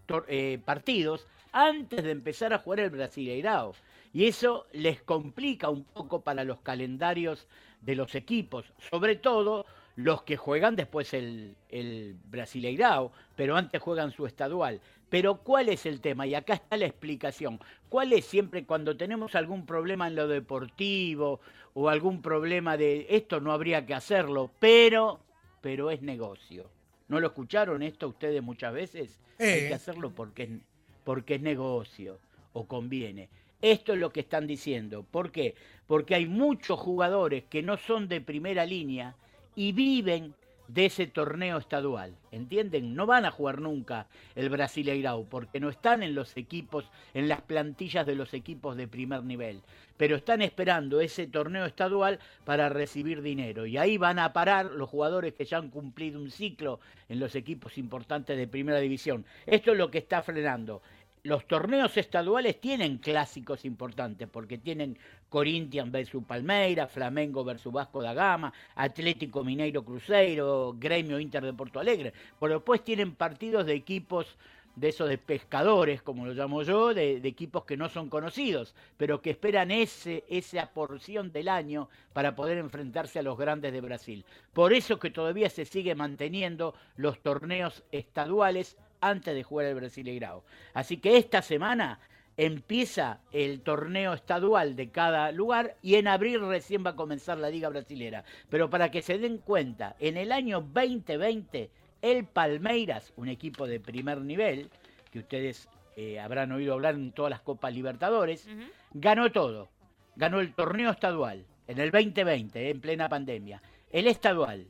[0.06, 3.74] tor- eh, partidos antes de empezar a jugar el Brasileirao.
[4.14, 7.46] Y eso les complica un poco para los calendarios
[7.82, 9.66] de los equipos, sobre todo
[9.98, 14.80] los que juegan después el, el Brasileirao, pero antes juegan su estadual.
[15.08, 16.24] Pero ¿cuál es el tema?
[16.24, 17.58] Y acá está la explicación.
[17.88, 21.40] ¿Cuál es siempre cuando tenemos algún problema en lo deportivo
[21.74, 25.18] o algún problema de esto no habría que hacerlo, pero,
[25.62, 26.70] pero es negocio?
[27.08, 29.18] ¿No lo escucharon esto ustedes muchas veces?
[29.40, 30.60] Hay que hacerlo porque
[31.02, 32.20] porque es negocio
[32.52, 33.30] o conviene.
[33.62, 35.02] Esto es lo que están diciendo.
[35.10, 35.56] ¿Por qué?
[35.88, 39.16] Porque hay muchos jugadores que no son de primera línea
[39.58, 40.34] y viven
[40.68, 42.14] de ese torneo estadual.
[42.30, 42.94] ¿Entienden?
[42.94, 44.06] No van a jugar nunca
[44.36, 48.86] el Brasileirao porque no están en los equipos, en las plantillas de los equipos de
[48.86, 49.62] primer nivel,
[49.96, 54.88] pero están esperando ese torneo estadual para recibir dinero y ahí van a parar los
[54.88, 56.78] jugadores que ya han cumplido un ciclo
[57.08, 59.24] en los equipos importantes de primera división.
[59.44, 60.82] Esto es lo que está frenando.
[61.22, 64.98] Los torneos estaduales tienen clásicos importantes porque tienen
[65.28, 71.80] Corinthians versus Palmeiras, Flamengo versus Vasco da Gama, Atlético Mineiro Cruzeiro, Gremio Inter de Porto
[71.80, 72.12] Alegre.
[72.38, 74.36] Pero después tienen partidos de equipos
[74.78, 78.76] de esos de pescadores, como lo llamo yo, de, de equipos que no son conocidos,
[78.96, 83.80] pero que esperan ese, esa porción del año para poder enfrentarse a los grandes de
[83.80, 84.24] Brasil.
[84.52, 90.44] Por eso que todavía se sigue manteniendo los torneos estaduales antes de jugar el Brasileirao.
[90.74, 92.00] Así que esta semana
[92.38, 97.50] empieza el torneo estadual de cada lugar y en abril recién va a comenzar la
[97.50, 98.24] Liga Brasilera.
[98.48, 101.70] Pero para que se den cuenta, en el año 2020
[102.00, 104.70] el Palmeiras, un equipo de primer nivel,
[105.10, 108.48] que ustedes eh, habrán oído hablar en todas las Copas Libertadores,
[108.92, 109.68] ganó todo.
[110.14, 113.60] Ganó el torneo estadual en el 2020, eh, en plena pandemia.
[113.90, 114.68] El estadual,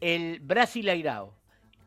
[0.00, 1.34] el Brasileirao,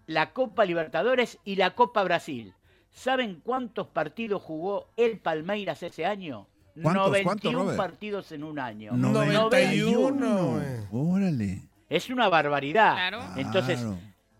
[0.08, 2.53] la Copa Libertadores y la Copa Brasil.
[2.91, 6.47] ¿Saben cuántos partidos jugó el Palmeiras ese año?
[6.82, 8.91] ¿Cuántos, 91 cuántos, partidos en un año.
[8.93, 10.66] 91, güey.
[10.91, 11.62] Órale.
[11.89, 12.93] Es una barbaridad.
[12.93, 13.22] Claro.
[13.38, 13.86] Entonces,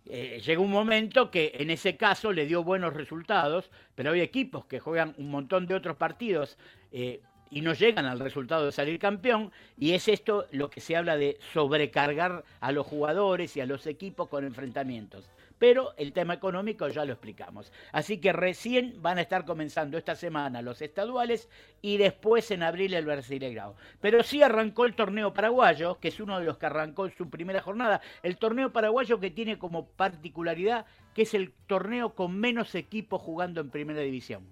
[0.08, 4.66] eh, llega un momento que en ese caso le dio buenos resultados, pero hay equipos
[4.66, 6.58] que juegan un montón de otros partidos
[6.92, 10.96] eh, y no llegan al resultado de salir campeón, y es esto lo que se
[10.96, 15.30] habla de sobrecargar a los jugadores y a los equipos con enfrentamientos.
[15.58, 17.72] Pero el tema económico ya lo explicamos.
[17.92, 21.50] Así que recién van a estar comenzando esta semana los estaduales
[21.82, 23.76] y después en abril el Brasileirao.
[24.02, 27.30] Pero sí arrancó el torneo paraguayo, que es uno de los que arrancó en su
[27.30, 28.02] primera jornada.
[28.22, 30.86] El torneo paraguayo que tiene como particularidad
[31.16, 34.46] que es el torneo con menos equipos jugando en primera división.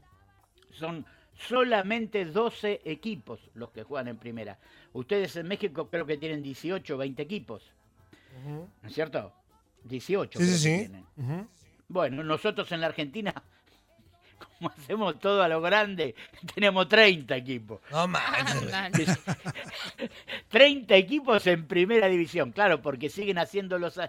[0.72, 4.58] Son solamente 12 equipos los que juegan en primera.
[4.94, 7.74] Ustedes en México creo que tienen 18 o 20 equipos.
[8.46, 9.34] ¿No es cierto?
[9.84, 10.40] 18.
[10.40, 10.92] Sí, sí, que sí.
[11.88, 13.34] Bueno, nosotros en la Argentina,
[14.58, 16.16] como hacemos todo a lo grande,
[16.56, 17.82] tenemos 30 equipos.
[17.92, 19.20] No manches.
[20.50, 24.00] 30 equipos en primera división, claro, porque siguen haciendo los...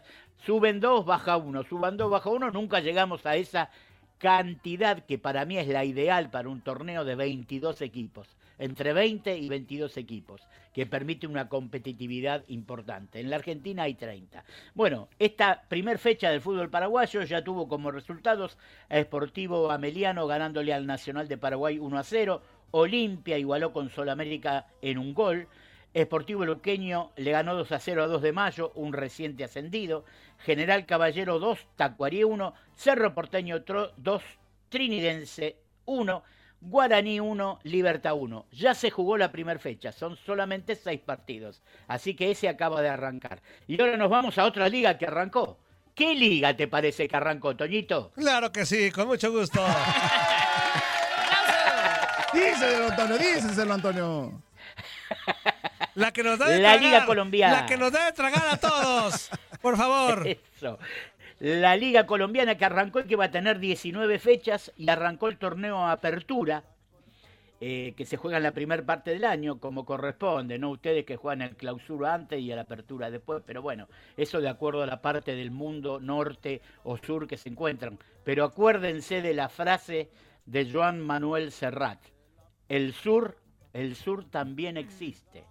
[0.44, 3.70] Suben dos, baja uno, suban dos, baja uno, nunca llegamos a esa
[4.18, 8.26] cantidad que para mí es la ideal para un torneo de 22 equipos,
[8.58, 13.20] entre 20 y 22 equipos, que permite una competitividad importante.
[13.20, 14.44] En la Argentina hay 30.
[14.74, 20.72] Bueno, esta primer fecha del fútbol paraguayo ya tuvo como resultados a Sportivo Ameliano ganándole
[20.72, 22.42] al Nacional de Paraguay 1 a 0,
[22.72, 25.48] Olimpia igualó con Sol América en un gol,
[25.94, 30.04] Esportivo Luqueño le ganó 2 a 0 a 2 de mayo, un reciente ascendido.
[30.38, 34.22] General Caballero 2, Tacuarí 1, Cerro Porteño 2,
[34.68, 36.22] Trinidense 1,
[36.64, 38.46] Guaraní 1, Libertad 1.
[38.52, 41.62] Ya se jugó la primera fecha, son solamente seis partidos.
[41.86, 43.42] Así que ese acaba de arrancar.
[43.66, 45.58] Y ahora nos vamos a otra liga que arrancó.
[45.94, 48.12] ¿Qué liga te parece que arrancó, Toñito?
[48.14, 49.64] Claro que sí, con mucho gusto.
[52.32, 54.42] Díselo, Antonio, díselo, Antonio.
[55.94, 57.60] La que nos da de La tragar, Liga Colombiana.
[57.60, 59.30] La que nos da de tragar a todos.
[59.60, 60.26] Por favor.
[60.56, 60.78] Eso.
[61.44, 65.36] La Liga Colombiana que arrancó y que va a tener 19 fechas y arrancó el
[65.36, 66.64] torneo Apertura,
[67.60, 71.16] eh, que se juega en la primera parte del año, como corresponde, no ustedes que
[71.16, 75.02] juegan el clausura antes y el apertura después, pero bueno, eso de acuerdo a la
[75.02, 77.98] parte del mundo norte o sur que se encuentran.
[78.24, 80.08] Pero acuérdense de la frase
[80.46, 82.00] de Joan Manuel Serrat,
[82.70, 83.36] el sur,
[83.74, 85.44] el sur también existe.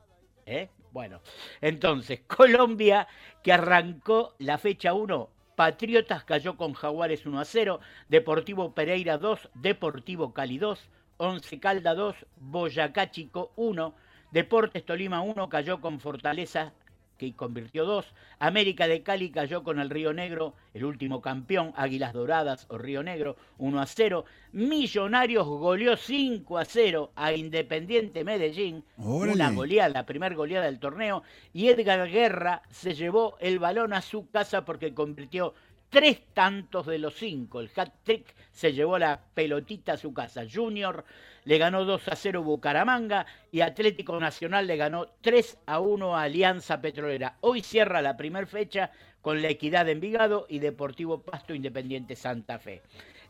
[0.48, 0.70] ¿eh?
[0.92, 1.22] Bueno,
[1.62, 3.08] entonces, Colombia
[3.44, 7.80] que arrancó la fecha 1, Patriotas cayó con Jaguares 1 a 0,
[8.10, 13.94] Deportivo Pereira 2, Deportivo Cali 2, Once Calda 2, Boyacá Chico 1,
[14.32, 16.74] Deportes Tolima 1 cayó con Fortaleza
[17.18, 18.06] que convirtió 2,
[18.40, 23.04] América de Cali cayó con el Río Negro, el último campeón, Águilas Doradas o Río
[23.04, 29.34] Negro 1 a 0, Millonarios goleó 5 a 0 a Independiente Medellín, Órale.
[29.34, 34.02] una goleada, la primera goleada del torneo, y Edgar Guerra se llevó el balón a
[34.02, 35.54] su casa porque convirtió
[35.94, 37.62] tres tantos de los cinco.
[37.62, 40.42] El hat-trick se llevó la pelotita a su casa.
[40.52, 41.06] Junior
[41.46, 46.24] le ganó 2 a 0 Bucaramanga y Atlético Nacional le ganó 3 a 1 a
[46.24, 47.38] Alianza Petrolera.
[47.42, 48.90] Hoy cierra la primera fecha
[49.22, 52.82] con la Equidad de Envigado y Deportivo Pasto Independiente Santa Fe.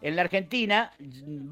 [0.02, 0.94] En la Argentina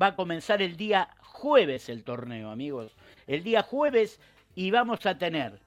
[0.01, 2.95] va a comenzar el día jueves el torneo, amigos.
[3.27, 4.21] El día jueves
[4.55, 5.59] y vamos a tener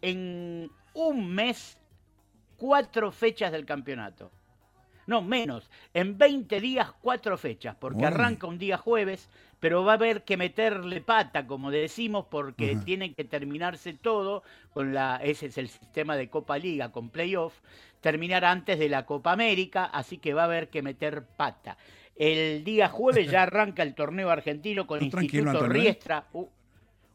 [0.00, 1.76] en un mes
[2.56, 4.30] cuatro fechas del campeonato.
[5.08, 5.70] No, menos.
[5.94, 10.36] En 20 días, cuatro fechas, porque arranca un día jueves, pero va a haber que
[10.36, 14.42] meterle pata, como decimos, porque tiene que terminarse todo
[14.74, 15.16] con la.
[15.16, 17.54] Ese es el sistema de Copa Liga con playoff.
[18.02, 21.78] Terminar antes de la Copa América, así que va a haber que meter pata.
[22.14, 25.68] El día jueves ya arranca el torneo argentino con tranquilo, Instituto ¿eh?
[25.70, 26.26] Riestra,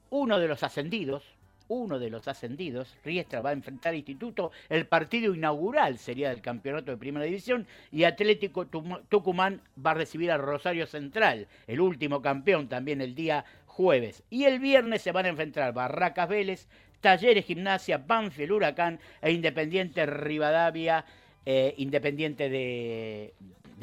[0.10, 1.24] uno de los ascendidos,
[1.68, 6.42] uno de los ascendidos, Riestra va a enfrentar a Instituto, el partido inaugural sería del
[6.42, 12.22] campeonato de Primera División, y Atlético Tucumán va a recibir a Rosario Central, el último
[12.22, 14.24] campeón también el día jueves.
[14.30, 16.68] Y el viernes se van a enfrentar Barracas Vélez,
[17.02, 21.04] Talleres Gimnasia, Banfield Huracán e Independiente Rivadavia,
[21.46, 23.34] eh, Independiente de,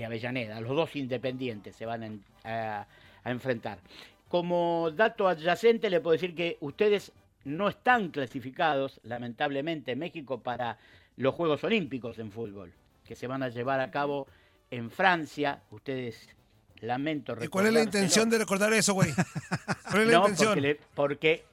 [0.05, 0.61] Avellaneda.
[0.62, 2.87] Los dos independientes se van a-
[3.22, 3.78] a enfrentar.
[4.28, 7.12] Como dato adyacente le puedo decir que ustedes
[7.45, 10.78] no están clasificados, lamentablemente, en México para
[11.16, 12.72] los Juegos Olímpicos en fútbol,
[13.05, 14.26] que se van a llevar a cabo
[14.70, 15.62] en Francia.
[15.70, 16.28] Ustedes,
[16.80, 19.12] lamento ¿Y cuál es la intención de recordar eso, güey?
[19.91, 20.49] ¿Cuál es la No, intención?
[20.55, 20.61] porque...
[20.61, 21.45] le- porque...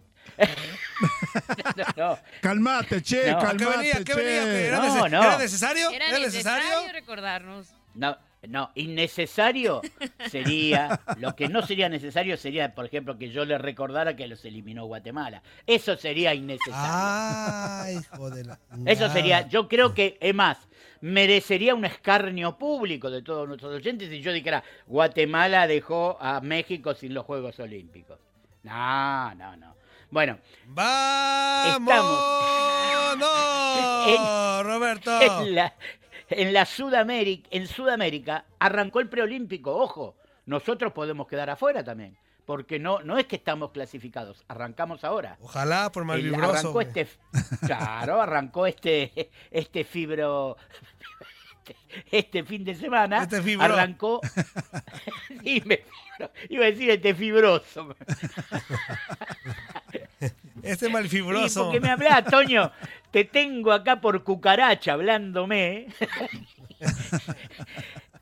[1.76, 2.20] no, no.
[2.42, 3.38] Calmate, che, No.
[3.38, 4.04] ¿A qué calmate, venía?
[4.04, 4.44] ¿Qué venía?
[4.44, 4.68] ¿Que che.
[4.68, 5.24] ¿Era, No, nece- no.
[5.24, 5.90] ¿Era necesario?
[5.92, 6.94] Era ¿Era necesario necesario?
[6.94, 7.68] recordarnos.
[7.96, 8.18] No,
[8.48, 9.82] no, innecesario
[10.30, 14.46] sería, lo que no sería necesario sería, por ejemplo, que yo le recordara que los
[14.46, 15.42] eliminó Guatemala.
[15.66, 16.80] Eso sería innecesario.
[16.80, 18.60] Ay, hijo de la...
[18.86, 20.68] Eso sería, yo creo que, es más,
[21.02, 26.94] merecería un escarnio público de todos nuestros oyentes si yo dijera, Guatemala dejó a México
[26.94, 28.20] sin los Juegos Olímpicos.
[28.64, 29.76] No, no, no.
[30.10, 31.86] Bueno, ¡Vámonos,
[34.64, 35.22] Roberto!
[35.22, 35.74] en la,
[36.30, 40.16] en la Sudamérica, en Sudamérica arrancó el preolímpico, ojo,
[40.46, 45.38] nosotros podemos quedar afuera también, porque no, no es que estamos clasificados, arrancamos ahora.
[45.42, 46.52] Ojalá por malvibroso.
[46.52, 47.08] arrancó este,
[47.66, 50.58] claro, arrancó este, este fibro,
[52.12, 53.66] este fin de semana, Este fibro.
[53.66, 54.22] arrancó,
[55.44, 57.96] sí, me fibro, iba a decir este fibroso.
[60.68, 61.66] Este malfibroso.
[61.66, 62.72] porque me hablás, Toño,
[63.12, 65.88] te tengo acá por cucaracha hablándome.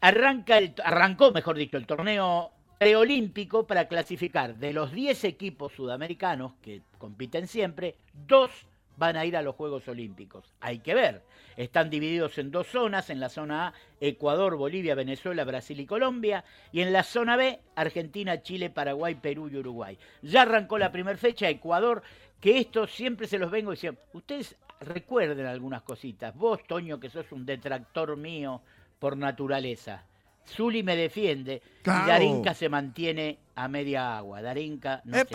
[0.01, 6.53] Arranca el, arrancó, mejor dicho, el torneo preolímpico para clasificar de los 10 equipos sudamericanos
[6.61, 7.95] que compiten siempre,
[8.27, 8.51] dos
[8.97, 10.53] van a ir a los Juegos Olímpicos.
[10.61, 11.23] Hay que ver.
[11.57, 16.43] Están divididos en dos zonas, en la zona A, Ecuador, Bolivia, Venezuela, Brasil y Colombia,
[16.71, 19.97] y en la zona B, Argentina, Chile, Paraguay, Perú y Uruguay.
[20.21, 22.03] Ya arrancó la primera fecha, Ecuador,
[22.45, 23.99] que esto siempre se los vengo diciendo.
[24.13, 26.35] Ustedes recuerden algunas cositas.
[26.35, 28.61] Vos, Toño, que sos un detractor mío
[28.99, 30.03] por naturaleza.
[30.47, 32.03] Zuli me defiende Claro.
[32.05, 34.43] y Darinka se mantiene a media agua.
[34.43, 35.25] Darinka no se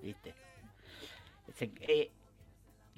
[0.00, 0.32] ¿viste?
[1.56, 2.10] Se- eh,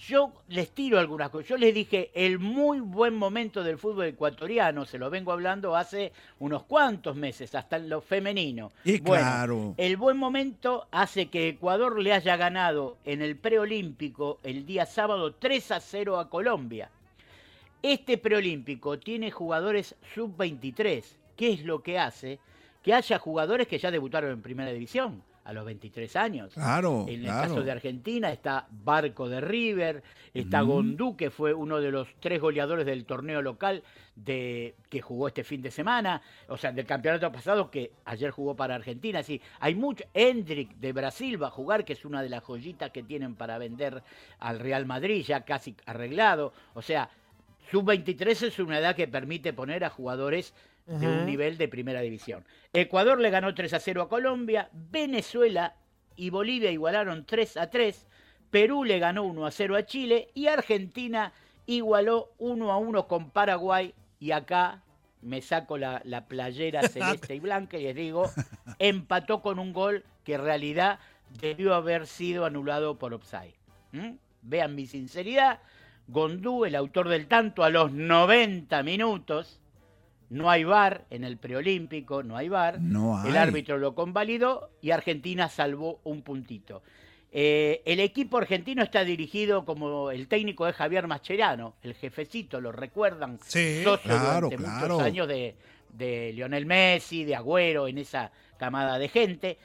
[0.01, 1.49] yo les tiro algunas cosas.
[1.49, 6.13] Yo les dije el muy buen momento del fútbol ecuatoriano, se lo vengo hablando hace
[6.39, 8.73] unos cuantos meses, hasta en lo femenino.
[8.85, 9.75] Y Bueno, claro.
[9.77, 15.35] el buen momento hace que Ecuador le haya ganado en el preolímpico el día sábado
[15.35, 16.91] 3 a 0 a Colombia.
[17.83, 21.05] Este preolímpico tiene jugadores sub-23.
[21.37, 22.39] ¿Qué es lo que hace?
[22.83, 26.55] Que haya jugadores que ya debutaron en primera división a los 23 años.
[26.55, 27.49] Claro, En el claro.
[27.49, 30.03] caso de Argentina está Barco de River,
[30.35, 30.61] está.
[30.61, 33.83] Gondú, que fue uno de los tres goleadores del torneo local
[34.15, 38.55] de, que jugó este fin de semana, o sea, del campeonato pasado que ayer jugó
[38.55, 39.23] para Argentina.
[39.23, 40.05] Sí, hay mucho.
[40.15, 43.59] Hendrik de Brasil va a jugar, que es una de las joyitas que tienen para
[43.59, 44.03] vender
[44.39, 46.53] al Real Madrid, ya casi arreglado.
[46.75, 47.11] O sea,
[47.71, 50.55] sub-23 es una edad que permite poner a jugadores
[50.87, 52.45] de un nivel de primera división.
[52.73, 55.77] Ecuador le ganó 3 a 0 a Colombia, Venezuela
[56.17, 58.07] y Bolivia igualaron 3 a 3,
[58.51, 61.33] Perú le ganó 1 a 0 a Chile y Argentina
[61.67, 64.83] igualó 1 a 1 con Paraguay y acá
[65.23, 68.31] me saco la, la playera celeste y blanca y les digo,
[68.79, 70.99] empató con un gol que en realidad
[71.41, 73.55] debió haber sido anulado por offside.
[73.93, 74.13] ¿Mm?
[74.43, 75.61] Vean mi sinceridad,
[76.09, 79.60] Gondú, el autor del tanto, a los 90 minutos,
[80.31, 82.81] no hay VAR en el preolímpico, no hay VAR.
[82.81, 86.83] No El árbitro lo convalidó y Argentina salvó un puntito.
[87.33, 92.73] Eh, el equipo argentino está dirigido como el técnico es Javier Mascherano, el jefecito, lo
[92.73, 94.95] recuerdan, Sí, socio claro, durante claro.
[94.95, 95.55] muchos años de,
[95.93, 99.59] de Lionel Messi, de Agüero, en esa camada de gente.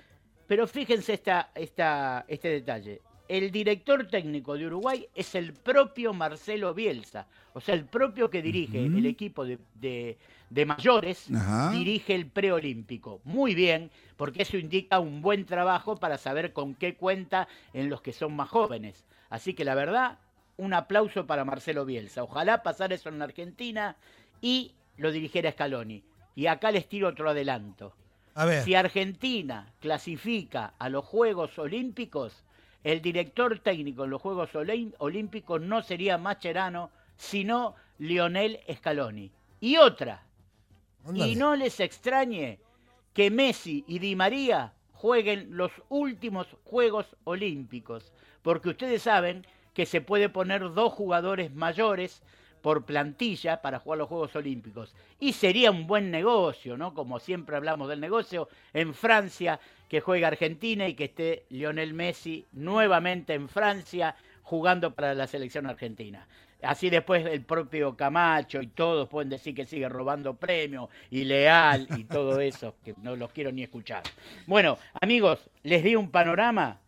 [0.46, 3.02] Pero fíjense esta, esta, este detalle.
[3.28, 8.44] El director técnico de Uruguay es el propio Marcelo Bielsa, o sea, el propio que
[8.44, 10.18] dirige el equipo de, de-
[10.50, 11.72] de mayores, Ajá.
[11.72, 13.22] dirige el preolímpico.
[13.24, 18.02] Muy bien, porque eso indica un buen trabajo para saber con qué cuenta en los
[18.02, 19.06] que son más jóvenes.
[19.30, 20.20] Así que la verdad,
[20.58, 22.24] un aplauso para Marcelo Bielsa.
[22.24, 23.96] Ojalá pasar eso en la Argentina
[24.42, 26.04] y lo dirigiera Scaloni.
[26.36, 27.94] Y acá les tiro otro adelanto.
[28.36, 28.64] A ver.
[28.64, 32.44] Si Argentina clasifica a los Juegos Olímpicos,
[32.84, 39.32] el director técnico en los Juegos Olí- Olímpicos no sería Mascherano, sino Lionel Scaloni.
[39.62, 40.24] Y otra,
[41.14, 42.60] Y no les extrañe
[43.14, 50.02] que Messi y Di María jueguen los últimos Juegos Olímpicos, porque ustedes saben que se
[50.02, 52.24] puede poner dos jugadores mayores
[52.62, 54.96] por plantilla para jugar los Juegos Olímpicos.
[55.20, 56.96] Y sería un buen negocio, ¿no?
[56.96, 62.46] Como siempre hablamos del negocio, en Francia, que juega Argentina y que esté Lionel Messi
[62.54, 66.28] nuevamente en Francia jugando para la selección argentina.
[66.66, 71.88] Así después el propio Camacho y todos pueden decir que sigue robando premios y leal
[71.98, 74.04] y todo eso, que no los quiero ni escuchar.
[74.48, 76.80] Bueno, amigos, les di un panorama.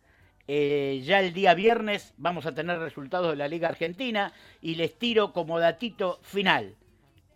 [0.50, 4.98] Eh, ya el día viernes vamos a tener resultados de la Liga Argentina y les
[4.98, 6.74] tiro como datito final.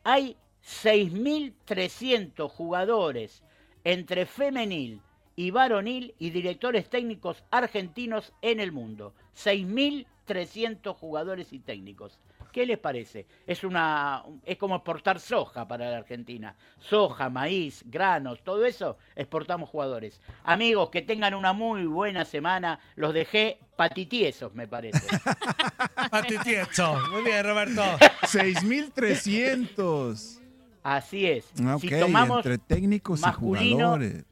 [0.03, 3.43] Hay 6.300 jugadores
[3.85, 5.01] entre femenil
[5.37, 9.15] y varonil y directores técnicos argentinos en el mundo.
[9.37, 12.19] 6.300 jugadores y técnicos.
[12.53, 13.27] ¿Qué les parece?
[13.47, 16.55] Es, una, es como exportar soja para la Argentina.
[16.79, 20.21] Soja, maíz, granos, todo eso, exportamos jugadores.
[20.45, 22.79] Amigos, que tengan una muy buena semana.
[22.95, 25.01] Los dejé patitiesos, me parece.
[26.11, 26.99] Patitiezo.
[27.11, 27.83] Muy bien, Roberto.
[27.83, 30.41] 6.300.
[30.83, 31.47] Así es.
[31.81, 34.25] Si tomamos entre técnicos y jugadores.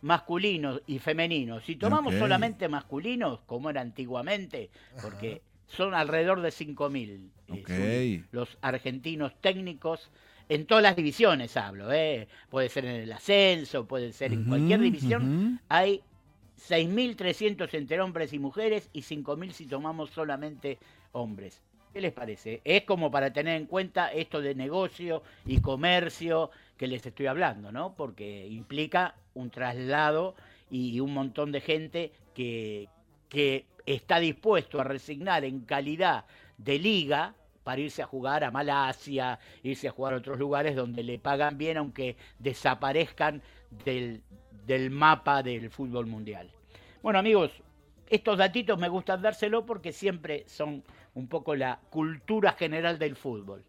[0.00, 1.62] masculinos y femeninos.
[1.64, 5.42] Si tomamos solamente masculinos, como era antiguamente, porque
[5.76, 7.68] son alrededor de 5.000 eh, Ok.
[7.68, 10.10] Zuli, los argentinos técnicos,
[10.48, 12.28] en todas las divisiones hablo, ¿eh?
[12.50, 15.58] puede ser en el ascenso, puede ser en cualquier división, ujú.
[15.68, 16.02] hay
[16.68, 20.78] 6.300 entre hombres y mujeres y 5.000 si tomamos solamente
[21.12, 21.62] hombres.
[21.92, 22.62] ¿Qué les parece?
[22.64, 27.70] Es como para tener en cuenta esto de negocio y comercio que les estoy hablando,
[27.70, 27.94] ¿no?
[27.94, 30.34] Porque implica un traslado
[30.70, 32.88] y un montón de gente que,
[33.28, 36.24] que está dispuesto a resignar en calidad
[36.58, 41.02] de liga, para irse a jugar a Malasia, irse a jugar a otros lugares donde
[41.02, 43.42] le pagan bien, aunque desaparezcan
[43.84, 44.22] del,
[44.66, 46.50] del mapa del fútbol mundial.
[47.02, 47.52] Bueno amigos,
[48.08, 53.64] estos datitos me gustan dárselo porque siempre son un poco la cultura general del fútbol.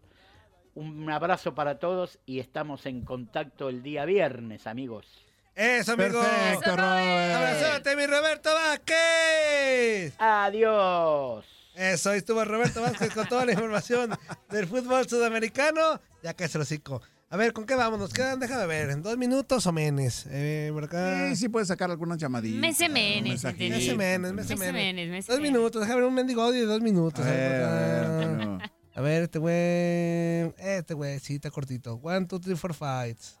[0.74, 5.24] Un abrazo para todos y estamos en contacto el día viernes, amigos.
[5.54, 6.20] Eso, amigo.
[6.20, 7.34] Perfecto, Robert.
[7.34, 10.14] Abrazote, mi Roberto Vázquez.
[10.18, 11.44] Adiós.
[11.74, 14.16] Eso, ahí estuvo Roberto Vázquez con toda la información
[14.50, 16.00] del fútbol sudamericano.
[16.22, 17.02] Ya que es el hocico.
[17.30, 17.98] A ver, ¿con qué vamos?
[17.98, 20.24] Nos quedan, déjame ver, ¿en dos minutos o menos?
[20.28, 21.30] Eh, por acá.
[21.30, 22.48] Sí, sí puedes sacar algunas llamadas.
[22.50, 23.42] Mese menes.
[23.42, 25.26] Mese menes, mese Mese menes.
[25.26, 27.24] Dos minutos, déjame ver un mendigo audio de dos minutos.
[27.26, 28.22] A ver, a ver, por acá.
[28.22, 28.58] Antonio.
[28.94, 30.54] A ver, este güey.
[30.58, 31.94] Este güey, sí, está cortito.
[31.94, 33.40] One, two, three, four, fights.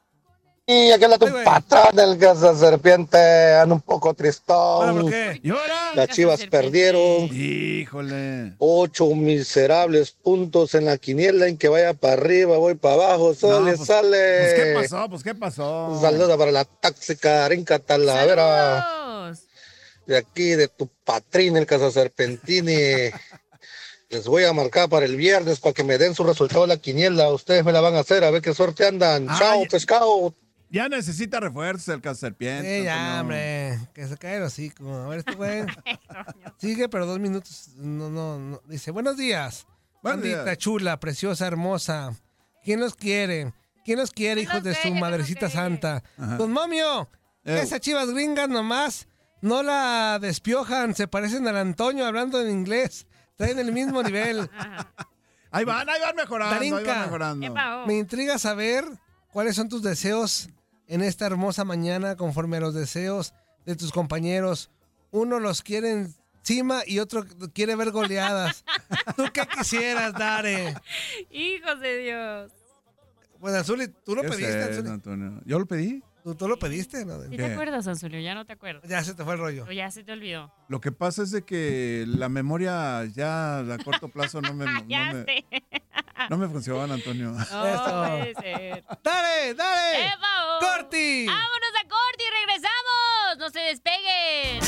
[0.66, 1.44] Y aquel a tu Ay, güey.
[1.44, 3.18] patrón del casa serpiente,
[3.54, 5.10] anda un poco Ahora, ¿por tristón.
[5.10, 5.40] qué?
[5.42, 5.92] ¿Y ahora?
[5.94, 6.56] Las chivas Serpiente.
[6.70, 7.28] perdieron.
[7.30, 8.54] Híjole.
[8.58, 13.72] Ocho miserables puntos en la quiniela, en que vaya para arriba, voy para abajo, sale,
[13.72, 14.38] No, pues- sale.
[14.40, 15.08] Pues, ¿qué pasó?
[15.10, 15.86] Pues, ¿qué pasó?
[15.88, 19.38] Un saludo para la tóxica Arinca Talavera, Saludos.
[20.06, 23.10] de aquí, de tu patrín, el Casa Serpentini.
[24.08, 26.76] Les voy a marcar para el viernes para que me den su resultado de la
[26.78, 27.30] quiniela.
[27.32, 29.26] Ustedes me la van a hacer, a ver qué suerte andan.
[29.28, 29.38] Ay.
[29.38, 30.34] Chao, pescado.
[30.74, 32.80] Ya necesita refuerzos el casa serpiente.
[32.80, 33.78] Sí, ya, hombre.
[33.94, 34.92] Que se cae el hocico.
[34.92, 35.66] A ver, este güey.
[36.58, 37.68] Sigue, pero dos minutos.
[37.76, 38.60] No, no, no.
[38.66, 39.68] Dice, buenos días.
[40.02, 42.16] Bandita chula, preciosa, hermosa.
[42.64, 43.54] ¿Quién los quiere?
[43.84, 46.02] ¿Quién los quiere, ¿Quién hijos los de su ¿Quién los madrecita santa?
[46.18, 46.38] Ajá.
[46.38, 47.08] Don Momio,
[47.44, 49.06] esas chivas gringas nomás
[49.42, 50.96] no la despiojan.
[50.96, 53.06] Se parecen al Antonio hablando en inglés.
[53.36, 54.50] Traen el mismo nivel.
[55.52, 57.46] Ahí van, ahí van mejorando, ahí van mejorando.
[57.46, 57.86] Epa, oh.
[57.86, 58.84] Me intriga saber
[59.30, 60.50] cuáles son tus deseos
[60.88, 64.70] en esta hermosa mañana conforme a los deseos de tus compañeros.
[65.10, 66.08] Uno los quiere
[66.40, 68.64] encima y otro quiere ver goleadas.
[69.16, 70.74] ¿Tú qué quisieras, Dare?
[71.30, 72.52] Hijos de Dios.
[73.38, 74.88] Bueno, Azuli, tú lo ¿Qué pediste?
[74.88, 75.40] Antonio?
[75.44, 76.02] ¿Yo lo pedí?
[76.24, 77.04] ¿Tú, tú lo pediste?
[77.04, 77.20] ¿no?
[77.22, 77.36] ¿Sí ¿Qué?
[77.36, 78.18] te acuerdas, Anzulio?
[78.18, 78.88] Ya no te acuerdas.
[78.88, 79.66] Ya se te fue el rollo.
[79.68, 80.50] O ya se te olvidó.
[80.68, 84.84] Lo que pasa es de que la memoria ya a corto plazo no me, no
[84.88, 85.44] ya me, sé.
[86.30, 87.32] no me funciona, Antonio.
[87.32, 87.44] No
[88.08, 88.84] puede ser.
[89.02, 90.06] ¡Dale, dale!
[90.06, 90.58] ¡Epa!
[90.60, 91.26] ¡Corti!
[91.26, 93.38] ¡Vámonos a corte y regresamos!
[93.38, 94.60] ¡No se despeguen!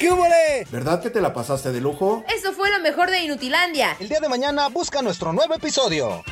[0.00, 0.66] ¿Qué hubole?
[0.72, 2.24] ¿Verdad que te la pasaste de lujo?
[2.34, 3.96] Eso fue lo mejor de Inutilandia.
[4.00, 6.24] El día de mañana busca nuestro nuevo episodio.